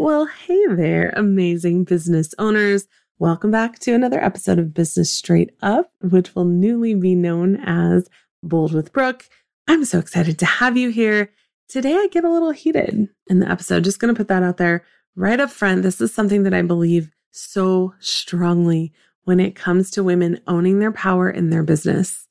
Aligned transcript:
Well, 0.00 0.26
hey 0.26 0.64
there, 0.68 1.12
amazing 1.16 1.82
business 1.82 2.32
owners. 2.38 2.86
Welcome 3.18 3.50
back 3.50 3.80
to 3.80 3.94
another 3.94 4.22
episode 4.22 4.60
of 4.60 4.72
Business 4.72 5.10
Straight 5.10 5.50
Up, 5.60 5.90
which 6.00 6.36
will 6.36 6.44
newly 6.44 6.94
be 6.94 7.16
known 7.16 7.56
as 7.56 8.08
Bold 8.40 8.72
with 8.72 8.92
Brooke. 8.92 9.28
I'm 9.66 9.84
so 9.84 9.98
excited 9.98 10.38
to 10.38 10.46
have 10.46 10.76
you 10.76 10.90
here. 10.90 11.32
Today, 11.68 11.94
I 11.94 12.06
get 12.12 12.22
a 12.22 12.30
little 12.30 12.52
heated 12.52 13.08
in 13.26 13.40
the 13.40 13.50
episode. 13.50 13.82
Just 13.82 13.98
going 13.98 14.14
to 14.14 14.16
put 14.16 14.28
that 14.28 14.44
out 14.44 14.58
there 14.58 14.84
right 15.16 15.40
up 15.40 15.50
front. 15.50 15.82
This 15.82 16.00
is 16.00 16.14
something 16.14 16.44
that 16.44 16.54
I 16.54 16.62
believe 16.62 17.10
so 17.32 17.92
strongly 17.98 18.92
when 19.24 19.40
it 19.40 19.56
comes 19.56 19.90
to 19.90 20.04
women 20.04 20.40
owning 20.46 20.78
their 20.78 20.92
power 20.92 21.28
in 21.28 21.50
their 21.50 21.64
business. 21.64 22.28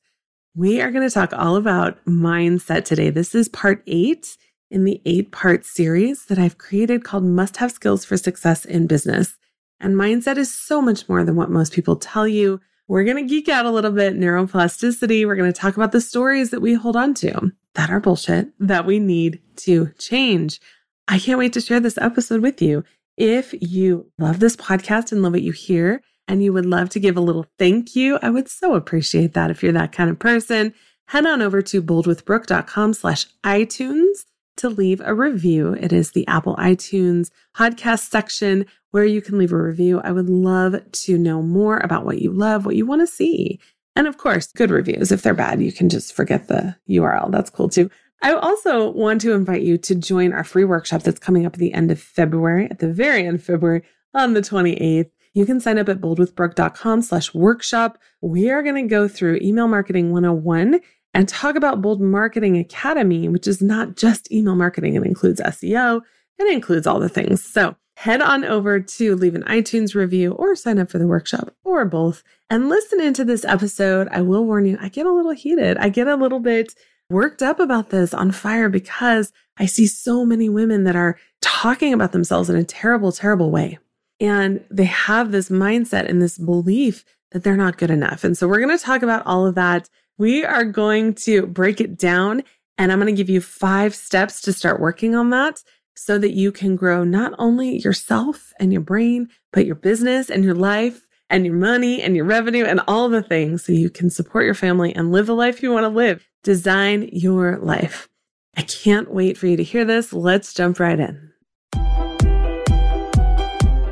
We 0.54 0.80
are 0.80 0.90
going 0.90 1.06
to 1.06 1.12
talk 1.12 1.34
all 1.34 1.56
about 1.56 2.02
mindset 2.06 2.86
today. 2.86 3.10
This 3.10 3.34
is 3.34 3.50
part 3.50 3.82
eight 3.86 4.38
in 4.70 4.84
the 4.84 5.00
eight 5.04 5.30
part 5.30 5.64
series 5.64 6.26
that 6.26 6.38
I've 6.38 6.58
created 6.58 7.04
called 7.04 7.24
Must 7.24 7.56
Have 7.58 7.72
Skills 7.72 8.04
for 8.04 8.16
Success 8.16 8.64
in 8.64 8.86
Business. 8.86 9.36
And 9.80 9.94
mindset 9.94 10.36
is 10.36 10.52
so 10.52 10.82
much 10.82 11.08
more 11.08 11.24
than 11.24 11.36
what 11.36 11.50
most 11.50 11.72
people 11.72 11.96
tell 11.96 12.26
you. 12.26 12.60
We're 12.88 13.04
going 13.04 13.16
to 13.16 13.22
geek 13.22 13.48
out 13.48 13.66
a 13.66 13.70
little 13.70 13.92
bit, 13.92 14.18
neuroplasticity. 14.18 15.26
We're 15.26 15.36
going 15.36 15.52
to 15.52 15.58
talk 15.58 15.76
about 15.76 15.92
the 15.92 16.00
stories 16.00 16.50
that 16.50 16.60
we 16.60 16.74
hold 16.74 16.96
on 16.96 17.14
to 17.14 17.52
that 17.74 17.90
are 17.90 18.00
bullshit 18.00 18.48
that 18.58 18.86
we 18.86 18.98
need 18.98 19.40
to 19.56 19.92
change. 19.98 20.60
I 21.06 21.18
can't 21.18 21.38
wait 21.38 21.52
to 21.52 21.60
share 21.60 21.80
this 21.80 21.98
episode 21.98 22.42
with 22.42 22.60
you. 22.60 22.84
If 23.16 23.54
you 23.60 24.10
love 24.18 24.40
this 24.40 24.56
podcast 24.56 25.12
and 25.12 25.22
love 25.22 25.32
what 25.32 25.42
you 25.42 25.52
hear, 25.52 26.02
and 26.28 26.42
you 26.42 26.52
would 26.52 26.66
love 26.66 26.90
to 26.90 27.00
give 27.00 27.16
a 27.16 27.22
little 27.22 27.46
thank 27.58 27.96
you, 27.96 28.18
I 28.22 28.30
would 28.30 28.48
so 28.48 28.74
appreciate 28.74 29.32
that 29.32 29.50
if 29.50 29.62
you're 29.62 29.72
that 29.72 29.92
kind 29.92 30.10
of 30.10 30.18
person. 30.18 30.74
Head 31.06 31.24
on 31.24 31.40
over 31.40 31.62
to 31.62 31.82
boldwithbrooke.com 31.82 32.92
slash 32.92 33.26
iTunes 33.42 34.24
to 34.58 34.68
leave 34.68 35.00
a 35.04 35.14
review. 35.14 35.74
It 35.74 35.92
is 35.92 36.12
the 36.12 36.26
Apple 36.26 36.56
iTunes 36.56 37.30
podcast 37.56 38.10
section 38.10 38.66
where 38.90 39.04
you 39.04 39.20
can 39.20 39.38
leave 39.38 39.52
a 39.52 39.62
review. 39.62 40.00
I 40.00 40.12
would 40.12 40.28
love 40.28 40.76
to 40.90 41.18
know 41.18 41.42
more 41.42 41.78
about 41.78 42.04
what 42.04 42.20
you 42.20 42.32
love, 42.32 42.64
what 42.64 42.76
you 42.76 42.86
want 42.86 43.02
to 43.02 43.06
see. 43.06 43.60
And 43.96 44.06
of 44.06 44.18
course, 44.18 44.52
good 44.52 44.70
reviews. 44.70 45.10
If 45.10 45.22
they're 45.22 45.34
bad, 45.34 45.60
you 45.60 45.72
can 45.72 45.88
just 45.88 46.12
forget 46.14 46.48
the 46.48 46.76
URL. 46.88 47.30
That's 47.30 47.50
cool 47.50 47.68
too. 47.68 47.90
I 48.22 48.32
also 48.32 48.90
want 48.90 49.20
to 49.22 49.32
invite 49.32 49.62
you 49.62 49.78
to 49.78 49.94
join 49.94 50.32
our 50.32 50.44
free 50.44 50.64
workshop 50.64 51.02
that's 51.02 51.20
coming 51.20 51.46
up 51.46 51.54
at 51.54 51.60
the 51.60 51.72
end 51.72 51.90
of 51.90 52.00
February, 52.00 52.68
at 52.70 52.80
the 52.80 52.92
very 52.92 53.26
end 53.26 53.36
of 53.36 53.44
February 53.44 53.82
on 54.14 54.34
the 54.34 54.40
28th. 54.40 55.10
You 55.34 55.46
can 55.46 55.60
sign 55.60 55.78
up 55.78 55.88
at 55.88 56.00
boldwithbrooke.com 56.00 57.02
slash 57.02 57.32
workshop. 57.32 57.98
We 58.20 58.50
are 58.50 58.62
going 58.62 58.74
to 58.74 58.88
go 58.88 59.06
through 59.06 59.38
email 59.40 59.68
marketing 59.68 60.10
101 60.10 60.80
and 61.18 61.28
talk 61.28 61.56
about 61.56 61.82
Bold 61.82 62.00
Marketing 62.00 62.56
Academy, 62.56 63.28
which 63.28 63.48
is 63.48 63.60
not 63.60 63.96
just 63.96 64.30
email 64.30 64.54
marketing. 64.54 64.94
It 64.94 65.02
includes 65.02 65.40
SEO. 65.40 66.00
It 66.38 66.52
includes 66.52 66.86
all 66.86 67.00
the 67.00 67.08
things. 67.08 67.42
So 67.42 67.74
head 67.96 68.22
on 68.22 68.44
over 68.44 68.78
to 68.78 69.16
leave 69.16 69.34
an 69.34 69.42
iTunes 69.42 69.96
review 69.96 70.30
or 70.34 70.54
sign 70.54 70.78
up 70.78 70.88
for 70.88 70.98
the 70.98 71.08
workshop 71.08 71.52
or 71.64 71.84
both 71.84 72.22
and 72.48 72.68
listen 72.68 73.00
into 73.00 73.24
this 73.24 73.44
episode. 73.44 74.06
I 74.12 74.20
will 74.20 74.44
warn 74.44 74.64
you, 74.66 74.78
I 74.80 74.90
get 74.90 75.06
a 75.06 75.12
little 75.12 75.32
heated. 75.32 75.76
I 75.78 75.88
get 75.88 76.06
a 76.06 76.14
little 76.14 76.38
bit 76.38 76.72
worked 77.10 77.42
up 77.42 77.58
about 77.58 77.90
this 77.90 78.14
on 78.14 78.30
fire 78.30 78.68
because 78.68 79.32
I 79.56 79.66
see 79.66 79.88
so 79.88 80.24
many 80.24 80.48
women 80.48 80.84
that 80.84 80.94
are 80.94 81.18
talking 81.42 81.92
about 81.92 82.12
themselves 82.12 82.48
in 82.48 82.54
a 82.54 82.62
terrible, 82.62 83.10
terrible 83.10 83.50
way. 83.50 83.80
And 84.20 84.64
they 84.70 84.84
have 84.84 85.32
this 85.32 85.48
mindset 85.48 86.08
and 86.08 86.22
this 86.22 86.38
belief 86.38 87.04
that 87.32 87.42
they're 87.42 87.56
not 87.56 87.76
good 87.76 87.90
enough. 87.90 88.22
And 88.22 88.38
so 88.38 88.46
we're 88.46 88.60
going 88.60 88.78
to 88.78 88.84
talk 88.84 89.02
about 89.02 89.26
all 89.26 89.48
of 89.48 89.56
that 89.56 89.88
we 90.18 90.44
are 90.44 90.64
going 90.64 91.14
to 91.14 91.46
break 91.46 91.80
it 91.80 91.96
down 91.96 92.42
and 92.76 92.92
I'm 92.92 92.98
going 92.98 93.14
to 93.14 93.16
give 93.16 93.30
you 93.30 93.40
five 93.40 93.94
steps 93.94 94.40
to 94.42 94.52
start 94.52 94.80
working 94.80 95.14
on 95.14 95.30
that 95.30 95.62
so 95.96 96.18
that 96.18 96.32
you 96.32 96.52
can 96.52 96.76
grow 96.76 97.02
not 97.02 97.34
only 97.38 97.78
yourself 97.78 98.52
and 98.60 98.72
your 98.72 98.82
brain, 98.82 99.28
but 99.52 99.66
your 99.66 99.74
business 99.74 100.30
and 100.30 100.44
your 100.44 100.54
life 100.54 101.06
and 101.30 101.44
your 101.44 101.54
money 101.54 102.02
and 102.02 102.14
your 102.14 102.24
revenue 102.24 102.64
and 102.64 102.80
all 102.86 103.08
the 103.08 103.22
things 103.22 103.64
so 103.64 103.72
you 103.72 103.90
can 103.90 104.10
support 104.10 104.44
your 104.44 104.54
family 104.54 104.94
and 104.94 105.10
live 105.10 105.26
the 105.26 105.34
life 105.34 105.62
you 105.62 105.72
want 105.72 105.84
to 105.84 105.88
live. 105.88 106.28
Design 106.44 107.08
your 107.12 107.58
life. 107.58 108.08
I 108.56 108.62
can't 108.62 109.12
wait 109.12 109.36
for 109.36 109.46
you 109.46 109.56
to 109.56 109.64
hear 109.64 109.84
this. 109.84 110.12
Let's 110.12 110.54
jump 110.54 110.78
right 110.78 110.98
in. 110.98 111.32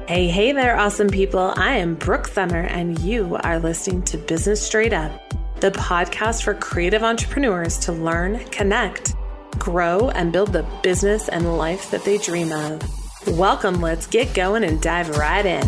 Hey, 0.07 0.29
hey 0.29 0.53
there, 0.53 0.79
awesome 0.79 1.09
people. 1.09 1.53
I 1.57 1.77
am 1.79 1.97
Brooke 1.97 2.29
Sumner, 2.29 2.63
and 2.63 2.97
you 3.01 3.37
are 3.43 3.59
listening 3.59 4.03
to 4.05 4.17
Business 4.17 4.65
Straight 4.65 4.93
Up 4.93 5.26
the 5.61 5.71
podcast 5.71 6.43
for 6.43 6.53
creative 6.53 7.03
entrepreneurs 7.03 7.79
to 7.79 7.91
learn, 7.91 8.45
connect, 8.51 9.15
grow, 9.59 10.11
and 10.11 10.31
build 10.31 10.53
the 10.53 10.67
business 10.83 11.31
and 11.31 11.57
life 11.57 11.91
that 11.91 12.05
they 12.05 12.19
dream 12.19 12.53
of. 12.53 12.83
Welcome, 13.27 13.81
let's 13.81 14.07
get 14.07 14.35
going 14.35 14.65
and 14.65 14.83
dive 14.83 15.09
right 15.17 15.47
in. 15.47 15.67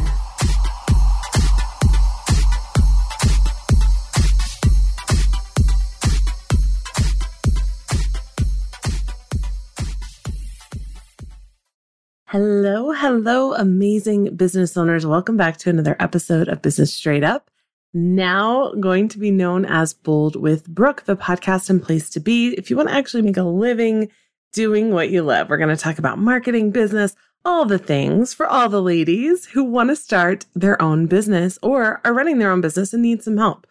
Hello, 12.27 12.93
hello, 12.93 13.55
amazing 13.55 14.37
business 14.37 14.77
owners. 14.77 15.07
Welcome 15.07 15.39
back 15.39 15.57
to 15.59 15.71
another 15.71 15.97
episode 15.99 16.49
of 16.49 16.61
Business 16.61 16.93
Straight 16.93 17.25
Up 17.25 17.51
now 17.99 18.73
going 18.75 19.09
to 19.09 19.19
be 19.19 19.31
known 19.31 19.65
as 19.65 19.95
Bold 19.95 20.37
with 20.37 20.69
Brooke, 20.69 21.05
the 21.05 21.17
podcast 21.17 21.71
and 21.71 21.83
place 21.83 22.09
to 22.11 22.21
be. 22.21 22.55
If 22.55 22.71
you 22.71 22.77
want 22.77 22.89
to 22.89 22.95
actually 22.95 23.23
make 23.23 23.37
a 23.37 23.43
living 23.43 24.11
doing 24.53 24.93
what 24.93 25.11
you 25.11 25.23
love, 25.23 25.49
we're 25.49 25.59
going 25.59 25.75
to 25.75 25.83
talk 25.83 25.99
about 25.99 26.19
marketing, 26.19 26.71
business, 26.71 27.15
all 27.45 27.65
the 27.65 27.79
things 27.79 28.35
for 28.35 28.47
all 28.47 28.69
the 28.69 28.83
ladies 28.83 29.47
who 29.47 29.65
want 29.65 29.91
to 29.91 29.97
start 29.97 30.47
their 30.55 30.81
own 30.81 31.07
business 31.07 31.59
or 31.63 32.01
are 32.05 32.15
running 32.15 32.39
their 32.39 32.51
own 32.51 32.61
business 32.61 32.93
and 32.93 33.03
need 33.03 33.23
some 33.23 33.37
help. 33.37 33.67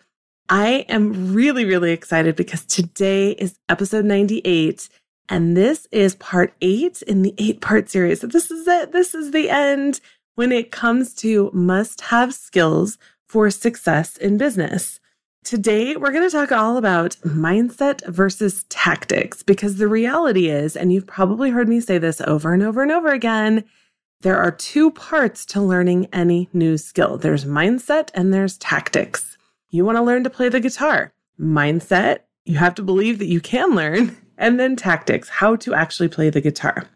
I 0.49 0.85
am 0.87 1.33
really, 1.33 1.65
really 1.65 1.91
excited 1.91 2.35
because 2.35 2.65
today 2.65 3.31
is 3.31 3.59
episode 3.69 4.05
98 4.05 4.89
and 5.29 5.57
this 5.57 5.87
is 5.91 6.15
part 6.15 6.53
eight 6.61 7.01
in 7.01 7.21
the 7.21 7.33
eight 7.37 7.59
part 7.59 7.89
series. 7.89 8.21
So 8.21 8.27
this 8.27 8.49
is 8.49 8.67
it. 8.67 8.93
This 8.93 9.13
is 9.13 9.31
the 9.31 9.49
end 9.49 9.99
when 10.35 10.51
it 10.51 10.71
comes 10.71 11.13
to 11.15 11.51
must 11.53 12.01
have 12.01 12.33
skills 12.33 12.97
for 13.27 13.49
success 13.49 14.17
in 14.17 14.37
business. 14.37 14.99
Today, 15.43 15.95
we're 15.95 16.11
going 16.11 16.29
to 16.29 16.35
talk 16.35 16.51
all 16.51 16.77
about 16.77 17.11
mindset 17.23 18.05
versus 18.07 18.65
tactics 18.67 19.43
because 19.43 19.77
the 19.77 19.87
reality 19.87 20.49
is, 20.49 20.75
and 20.75 20.91
you've 20.91 21.07
probably 21.07 21.51
heard 21.51 21.69
me 21.69 21.79
say 21.79 21.97
this 21.97 22.19
over 22.21 22.53
and 22.53 22.61
over 22.63 22.83
and 22.83 22.91
over 22.91 23.09
again, 23.09 23.63
there 24.21 24.37
are 24.37 24.51
two 24.51 24.91
parts 24.91 25.45
to 25.45 25.61
learning 25.61 26.07
any 26.11 26.49
new 26.51 26.77
skill 26.77 27.17
there's 27.17 27.45
mindset 27.45 28.09
and 28.13 28.33
there's 28.33 28.57
tactics. 28.57 29.37
You 29.69 29.85
want 29.85 29.97
to 29.97 30.01
learn 30.01 30.23
to 30.23 30.29
play 30.29 30.49
the 30.49 30.59
guitar. 30.59 31.13
Mindset, 31.39 32.19
you 32.43 32.57
have 32.57 32.75
to 32.75 32.81
believe 32.81 33.19
that 33.19 33.27
you 33.27 33.39
can 33.39 33.75
learn, 33.75 34.17
and 34.37 34.59
then 34.59 34.75
tactics, 34.75 35.29
how 35.29 35.55
to 35.57 35.73
actually 35.73 36.09
play 36.09 36.29
the 36.29 36.41
guitar. 36.41 36.89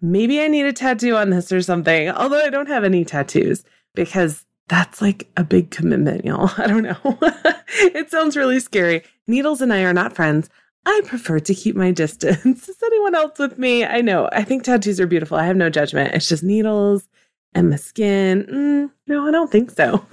Maybe 0.00 0.40
I 0.40 0.48
need 0.48 0.66
a 0.66 0.72
tattoo 0.72 1.16
on 1.16 1.30
this 1.30 1.50
or 1.50 1.60
something, 1.60 2.08
although 2.08 2.40
I 2.40 2.50
don't 2.50 2.68
have 2.68 2.84
any 2.84 3.04
tattoos 3.04 3.64
because 3.94 4.46
that's 4.68 5.00
like 5.00 5.28
a 5.36 5.44
big 5.44 5.70
commitment, 5.70 6.24
y'all. 6.24 6.50
I 6.58 6.66
don't 6.66 6.82
know. 6.82 7.18
it 7.68 8.10
sounds 8.10 8.36
really 8.36 8.60
scary. 8.60 9.02
Needles 9.26 9.60
and 9.60 9.72
I 9.72 9.82
are 9.82 9.94
not 9.94 10.14
friends. 10.14 10.48
I 10.86 11.00
prefer 11.04 11.40
to 11.40 11.54
keep 11.54 11.76
my 11.76 11.90
distance. 11.92 12.68
Is 12.68 12.82
anyone 12.82 13.14
else 13.14 13.38
with 13.38 13.58
me? 13.58 13.84
I 13.84 14.00
know. 14.00 14.28
I 14.32 14.44
think 14.44 14.62
tattoos 14.62 15.00
are 15.00 15.06
beautiful. 15.06 15.36
I 15.36 15.46
have 15.46 15.56
no 15.56 15.70
judgment. 15.70 16.14
It's 16.14 16.28
just 16.28 16.42
needles 16.42 17.08
and 17.54 17.70
my 17.70 17.76
skin. 17.76 18.44
Mm, 18.44 18.90
no, 19.06 19.26
I 19.26 19.30
don't 19.30 19.50
think 19.50 19.70
so. 19.70 20.04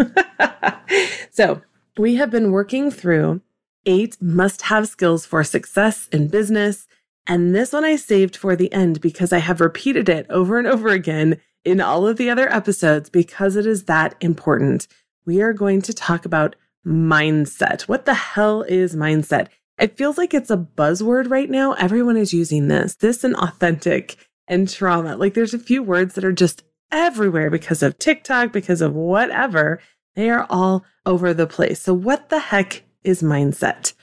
so, 1.32 1.62
we 1.98 2.16
have 2.16 2.30
been 2.30 2.52
working 2.52 2.92
through 2.92 3.42
eight 3.86 4.18
must 4.22 4.64
have 4.64 4.88
skills 4.88 5.26
for 5.26 5.44
success 5.44 6.08
in 6.12 6.28
business. 6.28 6.88
And 7.28 7.56
this 7.56 7.74
one 7.74 7.86
I 7.86 7.96
saved 7.96 8.36
for 8.36 8.56
the 8.56 8.72
end 8.74 9.02
because 9.02 9.32
I 9.34 9.40
have 9.40 9.62
repeated 9.62 10.10
it 10.10 10.26
over 10.30 10.58
and 10.58 10.68
over 10.68 10.90
again 10.90 11.40
in 11.66 11.82
all 11.82 12.08
of 12.08 12.18
the 12.18 12.30
other 12.30 12.48
episodes 12.54 13.10
because 13.10 13.56
it 13.56 13.66
is 13.66 13.86
that 13.86 14.16
important. 14.22 14.88
We 15.26 15.42
are 15.42 15.54
going 15.54 15.82
to 15.84 15.94
talk 15.94 16.24
about 16.26 16.56
mindset. 16.86 17.82
What 17.84 18.06
the 18.06 18.14
hell 18.14 18.62
is 18.62 18.96
mindset? 18.96 19.48
It 19.80 19.98
feels 19.98 20.18
like 20.18 20.34
it's 20.34 20.52
a 20.52 20.58
buzzword 20.58 21.30
right 21.30 21.50
now. 21.50 21.74
Everyone 21.74 22.16
is 22.16 22.34
using 22.34 22.68
this, 22.68 22.96
this 22.96 23.24
and 23.24 23.36
authentic 23.36 24.16
and 24.48 24.70
trauma. 24.70 25.18
Like 25.18 25.34
there's 25.34 25.54
a 25.54 25.60
few 25.60 25.84
words 25.84 26.14
that 26.14 26.24
are 26.24 26.32
just 26.32 26.64
everywhere 26.92 27.50
because 27.50 27.84
of 27.84 27.98
TikTok, 27.98 28.54
because 28.54 28.82
of 28.82 28.94
whatever. 28.94 29.82
They 30.16 30.30
are 30.30 30.48
all 30.50 30.86
over 31.06 31.34
the 31.34 31.48
place. 31.48 31.82
So, 31.82 31.94
what 31.94 32.30
the 32.30 32.40
heck 32.40 32.84
is 33.04 33.22
mindset? 33.22 33.94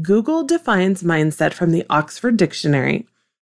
Google 0.00 0.42
defines 0.42 1.04
mindset 1.04 1.52
from 1.52 1.70
the 1.70 1.84
Oxford 1.88 2.36
Dictionary 2.36 3.06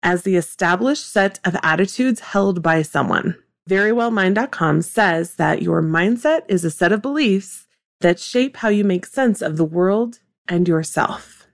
as 0.03 0.23
the 0.23 0.37
established 0.37 1.11
set 1.11 1.41
of 1.44 1.56
attitudes 1.62 2.21
held 2.21 2.62
by 2.62 2.81
someone 2.81 3.37
verywellmind.com 3.69 4.82
says 4.82 5.35
that 5.35 5.62
your 5.62 5.82
mindset 5.82 6.43
is 6.49 6.65
a 6.65 6.70
set 6.70 6.93
of 6.93 7.03
beliefs 7.03 7.67
that 8.00 8.19
shape 8.19 8.56
how 8.59 8.69
you 8.69 8.85
make 8.85 9.06
sense 9.06 9.43
of 9.43 9.56
the 9.56 9.65
world 9.65 10.20
and 10.47 10.67
yourself. 10.67 11.47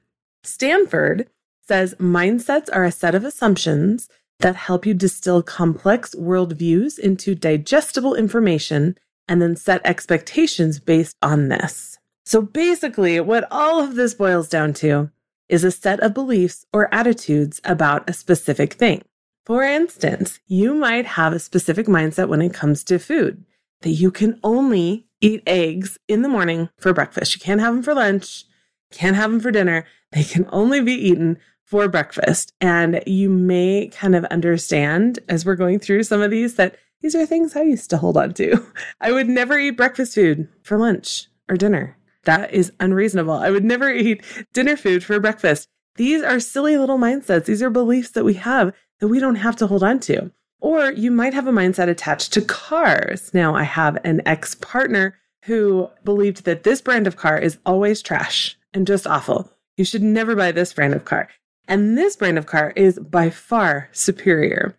Stanford 0.42 1.28
says 1.66 1.94
mindsets 1.98 2.68
are 2.72 2.84
a 2.84 2.92
set 2.92 3.14
of 3.14 3.24
assumptions 3.24 4.08
that 4.40 4.56
help 4.56 4.84
you 4.84 4.94
distill 4.94 5.42
complex 5.42 6.14
worldviews 6.14 6.98
into 6.98 7.34
digestible 7.34 8.14
information 8.14 8.96
and 9.26 9.40
then 9.40 9.56
set 9.56 9.80
expectations 9.84 10.78
based 10.78 11.16
on 11.22 11.48
this. 11.48 11.98
So 12.26 12.42
basically, 12.42 13.20
what 13.20 13.46
all 13.50 13.80
of 13.80 13.96
this 13.96 14.14
boils 14.14 14.48
down 14.48 14.72
to 14.74 15.10
is 15.48 15.64
a 15.64 15.70
set 15.70 16.00
of 16.00 16.14
beliefs 16.14 16.66
or 16.72 16.92
attitudes 16.92 17.60
about 17.64 18.08
a 18.08 18.12
specific 18.12 18.74
thing. 18.74 19.02
For 19.44 19.62
instance, 19.62 20.40
you 20.46 20.74
might 20.74 21.04
have 21.04 21.32
a 21.32 21.38
specific 21.38 21.86
mindset 21.86 22.28
when 22.28 22.40
it 22.40 22.54
comes 22.54 22.82
to 22.84 22.98
food 22.98 23.44
that 23.82 23.90
you 23.90 24.10
can 24.10 24.40
only 24.42 25.06
eat 25.20 25.42
eggs 25.46 25.98
in 26.08 26.22
the 26.22 26.28
morning 26.28 26.70
for 26.78 26.94
breakfast. 26.94 27.34
You 27.34 27.40
can't 27.40 27.60
have 27.60 27.74
them 27.74 27.82
for 27.82 27.94
lunch, 27.94 28.44
can't 28.90 29.16
have 29.16 29.30
them 29.30 29.40
for 29.40 29.50
dinner. 29.50 29.84
They 30.12 30.24
can 30.24 30.48
only 30.50 30.80
be 30.80 30.92
eaten 30.92 31.38
for 31.64 31.88
breakfast. 31.88 32.54
And 32.60 33.02
you 33.06 33.28
may 33.28 33.90
kind 33.92 34.14
of 34.14 34.24
understand 34.26 35.18
as 35.28 35.44
we're 35.44 35.56
going 35.56 35.78
through 35.78 36.04
some 36.04 36.22
of 36.22 36.30
these 36.30 36.54
that 36.54 36.76
these 37.02 37.14
are 37.14 37.26
things 37.26 37.54
I 37.54 37.62
used 37.62 37.90
to 37.90 37.98
hold 37.98 38.16
on 38.16 38.32
to. 38.34 38.64
I 39.00 39.12
would 39.12 39.28
never 39.28 39.58
eat 39.58 39.72
breakfast 39.72 40.14
food 40.14 40.48
for 40.62 40.78
lunch 40.78 41.26
or 41.50 41.56
dinner. 41.56 41.98
That 42.24 42.54
is 42.54 42.72
unreasonable. 42.80 43.34
I 43.34 43.50
would 43.50 43.64
never 43.64 43.90
eat 43.90 44.24
dinner 44.54 44.76
food 44.76 45.04
for 45.04 45.20
breakfast. 45.20 45.68
These 45.96 46.22
are 46.22 46.40
silly 46.40 46.76
little 46.76 46.98
mindsets. 46.98 47.44
These 47.44 47.62
are 47.62 47.70
beliefs 47.70 48.10
that 48.12 48.24
we 48.24 48.34
have 48.34 48.72
that 49.04 49.08
we 49.08 49.20
don't 49.20 49.34
have 49.34 49.54
to 49.54 49.66
hold 49.66 49.82
on 49.82 50.00
to. 50.00 50.30
Or 50.60 50.90
you 50.90 51.10
might 51.10 51.34
have 51.34 51.46
a 51.46 51.52
mindset 51.52 51.88
attached 51.88 52.32
to 52.32 52.40
cars. 52.40 53.34
Now, 53.34 53.54
I 53.54 53.64
have 53.64 53.98
an 54.02 54.22
ex 54.24 54.54
partner 54.54 55.18
who 55.44 55.90
believed 56.04 56.46
that 56.46 56.62
this 56.62 56.80
brand 56.80 57.06
of 57.06 57.18
car 57.18 57.36
is 57.36 57.58
always 57.66 58.00
trash 58.00 58.56
and 58.72 58.86
just 58.86 59.06
awful. 59.06 59.52
You 59.76 59.84
should 59.84 60.02
never 60.02 60.34
buy 60.34 60.52
this 60.52 60.72
brand 60.72 60.94
of 60.94 61.04
car. 61.04 61.28
And 61.68 61.98
this 61.98 62.16
brand 62.16 62.38
of 62.38 62.46
car 62.46 62.72
is 62.76 62.98
by 62.98 63.28
far 63.28 63.90
superior. 63.92 64.74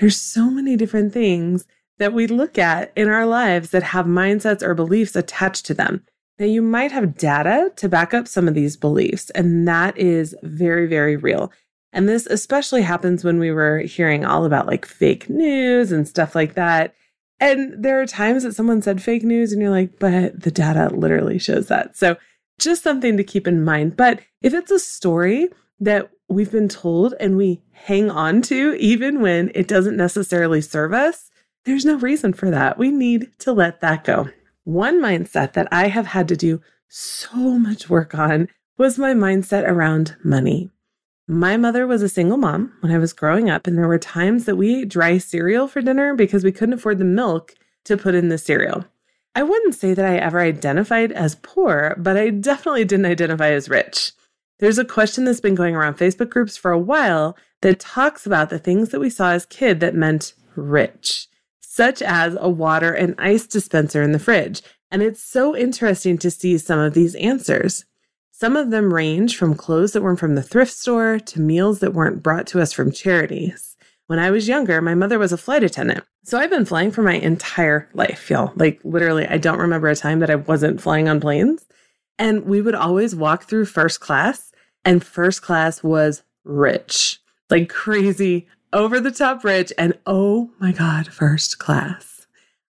There's 0.00 0.16
so 0.16 0.50
many 0.50 0.76
different 0.76 1.12
things 1.12 1.64
that 1.98 2.12
we 2.12 2.26
look 2.26 2.58
at 2.58 2.90
in 2.96 3.08
our 3.08 3.24
lives 3.24 3.70
that 3.70 3.84
have 3.84 4.06
mindsets 4.06 4.62
or 4.62 4.74
beliefs 4.74 5.14
attached 5.14 5.64
to 5.66 5.74
them. 5.74 6.04
Now, 6.40 6.46
you 6.46 6.60
might 6.60 6.90
have 6.90 7.16
data 7.16 7.70
to 7.76 7.88
back 7.88 8.14
up 8.14 8.26
some 8.26 8.48
of 8.48 8.54
these 8.54 8.76
beliefs, 8.76 9.30
and 9.30 9.68
that 9.68 9.96
is 9.96 10.34
very, 10.42 10.88
very 10.88 11.14
real. 11.14 11.52
And 11.92 12.08
this 12.08 12.26
especially 12.26 12.82
happens 12.82 13.24
when 13.24 13.38
we 13.38 13.50
were 13.50 13.80
hearing 13.80 14.24
all 14.24 14.44
about 14.44 14.66
like 14.66 14.86
fake 14.86 15.28
news 15.28 15.90
and 15.90 16.06
stuff 16.06 16.34
like 16.34 16.54
that. 16.54 16.94
And 17.40 17.82
there 17.82 18.00
are 18.00 18.06
times 18.06 18.42
that 18.42 18.54
someone 18.54 18.82
said 18.82 19.02
fake 19.02 19.22
news, 19.24 19.50
and 19.50 19.62
you're 19.62 19.70
like, 19.70 19.98
but 19.98 20.42
the 20.42 20.50
data 20.50 20.94
literally 20.94 21.38
shows 21.38 21.68
that. 21.68 21.96
So, 21.96 22.16
just 22.58 22.82
something 22.82 23.16
to 23.16 23.24
keep 23.24 23.48
in 23.48 23.64
mind. 23.64 23.96
But 23.96 24.20
if 24.42 24.52
it's 24.52 24.70
a 24.70 24.78
story 24.78 25.48
that 25.80 26.10
we've 26.28 26.52
been 26.52 26.68
told 26.68 27.14
and 27.18 27.38
we 27.38 27.62
hang 27.72 28.10
on 28.10 28.42
to, 28.42 28.74
even 28.74 29.22
when 29.22 29.50
it 29.54 29.66
doesn't 29.66 29.96
necessarily 29.96 30.60
serve 30.60 30.92
us, 30.92 31.30
there's 31.64 31.86
no 31.86 31.96
reason 31.96 32.34
for 32.34 32.50
that. 32.50 32.76
We 32.76 32.90
need 32.90 33.30
to 33.40 33.52
let 33.52 33.80
that 33.80 34.04
go. 34.04 34.28
One 34.64 35.00
mindset 35.00 35.54
that 35.54 35.68
I 35.72 35.88
have 35.88 36.06
had 36.08 36.28
to 36.28 36.36
do 36.36 36.60
so 36.88 37.58
much 37.58 37.88
work 37.88 38.14
on 38.14 38.48
was 38.76 38.98
my 38.98 39.14
mindset 39.14 39.66
around 39.66 40.16
money. 40.22 40.70
My 41.32 41.56
mother 41.56 41.86
was 41.86 42.02
a 42.02 42.08
single 42.08 42.38
mom 42.38 42.72
when 42.80 42.90
I 42.90 42.98
was 42.98 43.12
growing 43.12 43.48
up, 43.48 43.68
and 43.68 43.78
there 43.78 43.86
were 43.86 44.00
times 44.00 44.46
that 44.46 44.56
we 44.56 44.80
ate 44.80 44.88
dry 44.88 45.18
cereal 45.18 45.68
for 45.68 45.80
dinner 45.80 46.16
because 46.16 46.42
we 46.42 46.50
couldn't 46.50 46.72
afford 46.72 46.98
the 46.98 47.04
milk 47.04 47.54
to 47.84 47.96
put 47.96 48.16
in 48.16 48.30
the 48.30 48.36
cereal. 48.36 48.84
I 49.36 49.44
wouldn't 49.44 49.76
say 49.76 49.94
that 49.94 50.04
I 50.04 50.16
ever 50.16 50.40
identified 50.40 51.12
as 51.12 51.36
poor, 51.36 51.94
but 51.96 52.16
I 52.16 52.30
definitely 52.30 52.84
didn't 52.84 53.06
identify 53.06 53.52
as 53.52 53.68
rich. 53.68 54.10
There's 54.58 54.78
a 54.78 54.84
question 54.84 55.24
that's 55.24 55.40
been 55.40 55.54
going 55.54 55.76
around 55.76 55.98
Facebook 55.98 56.30
groups 56.30 56.56
for 56.56 56.72
a 56.72 56.78
while 56.78 57.36
that 57.60 57.78
talks 57.78 58.26
about 58.26 58.50
the 58.50 58.58
things 58.58 58.88
that 58.88 58.98
we 58.98 59.08
saw 59.08 59.30
as 59.30 59.46
kid 59.46 59.78
that 59.78 59.94
meant 59.94 60.34
rich 60.56 61.28
such 61.60 62.02
as 62.02 62.36
a 62.40 62.50
water 62.50 62.92
and 62.92 63.14
ice 63.16 63.46
dispenser 63.46 64.02
in 64.02 64.10
the 64.10 64.18
fridge. 64.18 64.60
And 64.90 65.02
it's 65.02 65.22
so 65.22 65.56
interesting 65.56 66.18
to 66.18 66.30
see 66.30 66.58
some 66.58 66.80
of 66.80 66.94
these 66.94 67.14
answers. 67.14 67.84
Some 68.40 68.56
of 68.56 68.70
them 68.70 68.94
range 68.94 69.36
from 69.36 69.54
clothes 69.54 69.92
that 69.92 70.00
weren't 70.00 70.18
from 70.18 70.34
the 70.34 70.42
thrift 70.42 70.72
store 70.72 71.18
to 71.18 71.40
meals 71.42 71.80
that 71.80 71.92
weren't 71.92 72.22
brought 72.22 72.46
to 72.46 72.60
us 72.62 72.72
from 72.72 72.90
charities. 72.90 73.76
When 74.06 74.18
I 74.18 74.30
was 74.30 74.48
younger, 74.48 74.80
my 74.80 74.94
mother 74.94 75.18
was 75.18 75.30
a 75.30 75.36
flight 75.36 75.62
attendant. 75.62 76.04
So 76.24 76.38
I've 76.38 76.48
been 76.48 76.64
flying 76.64 76.90
for 76.90 77.02
my 77.02 77.16
entire 77.16 77.90
life, 77.92 78.30
y'all. 78.30 78.54
Like 78.56 78.80
literally, 78.82 79.26
I 79.26 79.36
don't 79.36 79.58
remember 79.58 79.88
a 79.88 79.94
time 79.94 80.20
that 80.20 80.30
I 80.30 80.36
wasn't 80.36 80.80
flying 80.80 81.06
on 81.06 81.20
planes. 81.20 81.66
And 82.18 82.46
we 82.46 82.62
would 82.62 82.74
always 82.74 83.14
walk 83.14 83.44
through 83.44 83.66
first 83.66 84.00
class, 84.00 84.52
and 84.86 85.04
first 85.04 85.42
class 85.42 85.82
was 85.82 86.22
rich, 86.42 87.20
like 87.50 87.68
crazy 87.68 88.48
over 88.72 89.00
the 89.00 89.10
top 89.10 89.44
rich, 89.44 89.70
and 89.76 89.98
oh 90.06 90.48
my 90.58 90.72
God, 90.72 91.08
first 91.08 91.58
class. 91.58 92.09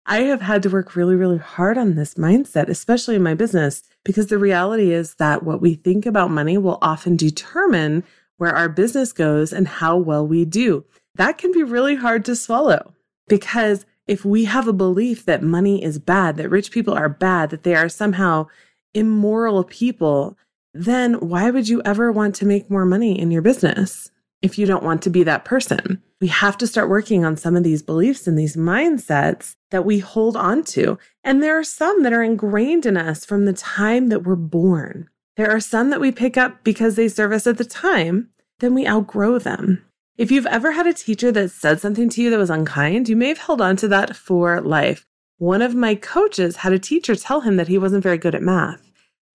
I 0.10 0.22
have 0.22 0.40
had 0.40 0.64
to 0.64 0.70
work 0.70 0.96
really, 0.96 1.16
really 1.16 1.38
hard 1.38 1.78
on 1.78 1.96
this 1.96 2.14
mindset, 2.14 2.70
especially 2.70 3.16
in 3.16 3.24
my 3.24 3.34
business, 3.34 3.84
because 4.06 4.28
the 4.28 4.38
reality 4.38 4.94
is 4.94 5.16
that 5.16 5.44
what 5.44 5.62
we 5.62 5.76
think 5.76 6.06
about 6.06 6.32
money 6.32 6.58
will 6.58 6.78
often 6.82 7.18
determine 7.18 8.06
where 8.38 8.56
our 8.56 8.70
business 8.70 9.12
goes 9.12 9.52
and 9.52 9.68
how 9.68 9.98
well 9.98 10.26
we 10.26 10.46
do. 10.46 10.86
That 11.16 11.38
can 11.38 11.52
be 11.52 11.62
really 11.62 11.96
hard 11.96 12.24
to 12.26 12.38
swallow 12.38 12.94
because 13.28 13.86
if 14.08 14.24
we 14.24 14.46
have 14.46 14.68
a 14.68 14.74
belief 14.74 15.26
that 15.26 15.44
money 15.44 15.84
is 15.84 16.00
bad, 16.00 16.38
that 16.38 16.50
rich 16.50 16.72
people 16.72 16.94
are 16.94 17.10
bad, 17.10 17.50
that 17.50 17.64
they 17.64 17.76
are 17.76 17.90
somehow 17.90 18.48
immoral 18.94 19.66
people, 19.66 20.38
then 20.74 21.16
why 21.16 21.50
would 21.52 21.68
you 21.68 21.82
ever 21.84 22.14
want 22.14 22.36
to 22.36 22.46
make 22.46 22.70
more 22.70 22.86
money 22.86 23.20
in 23.20 23.30
your 23.30 23.42
business? 23.42 24.10
If 24.42 24.58
you 24.58 24.66
don't 24.66 24.84
want 24.84 25.02
to 25.04 25.10
be 25.10 25.24
that 25.24 25.46
person. 25.46 26.02
We 26.20 26.28
have 26.28 26.58
to 26.60 26.68
start 26.68 26.90
working 26.90 27.24
on 27.24 27.38
some 27.38 27.56
of 27.56 27.64
these 27.64 27.84
beliefs 27.84 28.28
and 28.28 28.38
these 28.38 28.56
mindsets 28.56 29.56
that 29.72 29.86
we 29.86 30.00
hold 30.00 30.36
on 30.36 30.64
to. 30.66 30.98
And 31.24 31.42
there 31.42 31.58
are 31.58 31.64
some 31.64 32.04
that 32.04 32.14
are 32.14 32.24
ingrained 32.24 32.86
in 32.86 32.98
us 32.98 33.26
from 33.26 33.46
the 33.46 33.54
time 33.54 34.08
that 34.08 34.24
we're 34.24 34.36
born. 34.36 35.10
There 35.36 35.52
are 35.52 35.60
some 35.60 35.92
that 35.92 36.02
we 36.02 36.12
pick 36.12 36.38
up 36.38 36.64
because 36.64 36.96
they 36.96 37.08
serve 37.08 37.32
us 37.32 37.46
at 37.46 37.58
the 37.58 37.66
time, 37.66 38.30
then 38.60 38.74
we 38.74 38.88
outgrow 38.88 39.38
them. 39.38 39.84
If 40.18 40.32
you've 40.32 40.48
ever 40.48 40.72
had 40.72 40.88
a 40.88 40.94
teacher 40.94 41.32
that 41.32 41.52
said 41.52 41.80
something 41.80 42.10
to 42.10 42.24
you 42.24 42.32
that 42.32 42.40
was 42.40 42.50
unkind, 42.50 43.08
you 43.08 43.16
may 43.16 43.28
have 43.28 43.38
held 43.38 43.62
on 43.62 43.76
to 43.78 43.88
that 43.90 44.16
for 44.16 44.60
life. 44.62 45.06
One 45.38 45.62
of 45.62 45.76
my 45.76 45.94
coaches 45.94 46.58
had 46.58 46.74
a 46.74 46.80
teacher 46.80 47.16
tell 47.16 47.42
him 47.42 47.58
that 47.58 47.68
he 47.68 47.78
wasn't 47.78 48.02
very 48.02 48.18
good 48.18 48.34
at 48.34 48.42
math. 48.42 48.87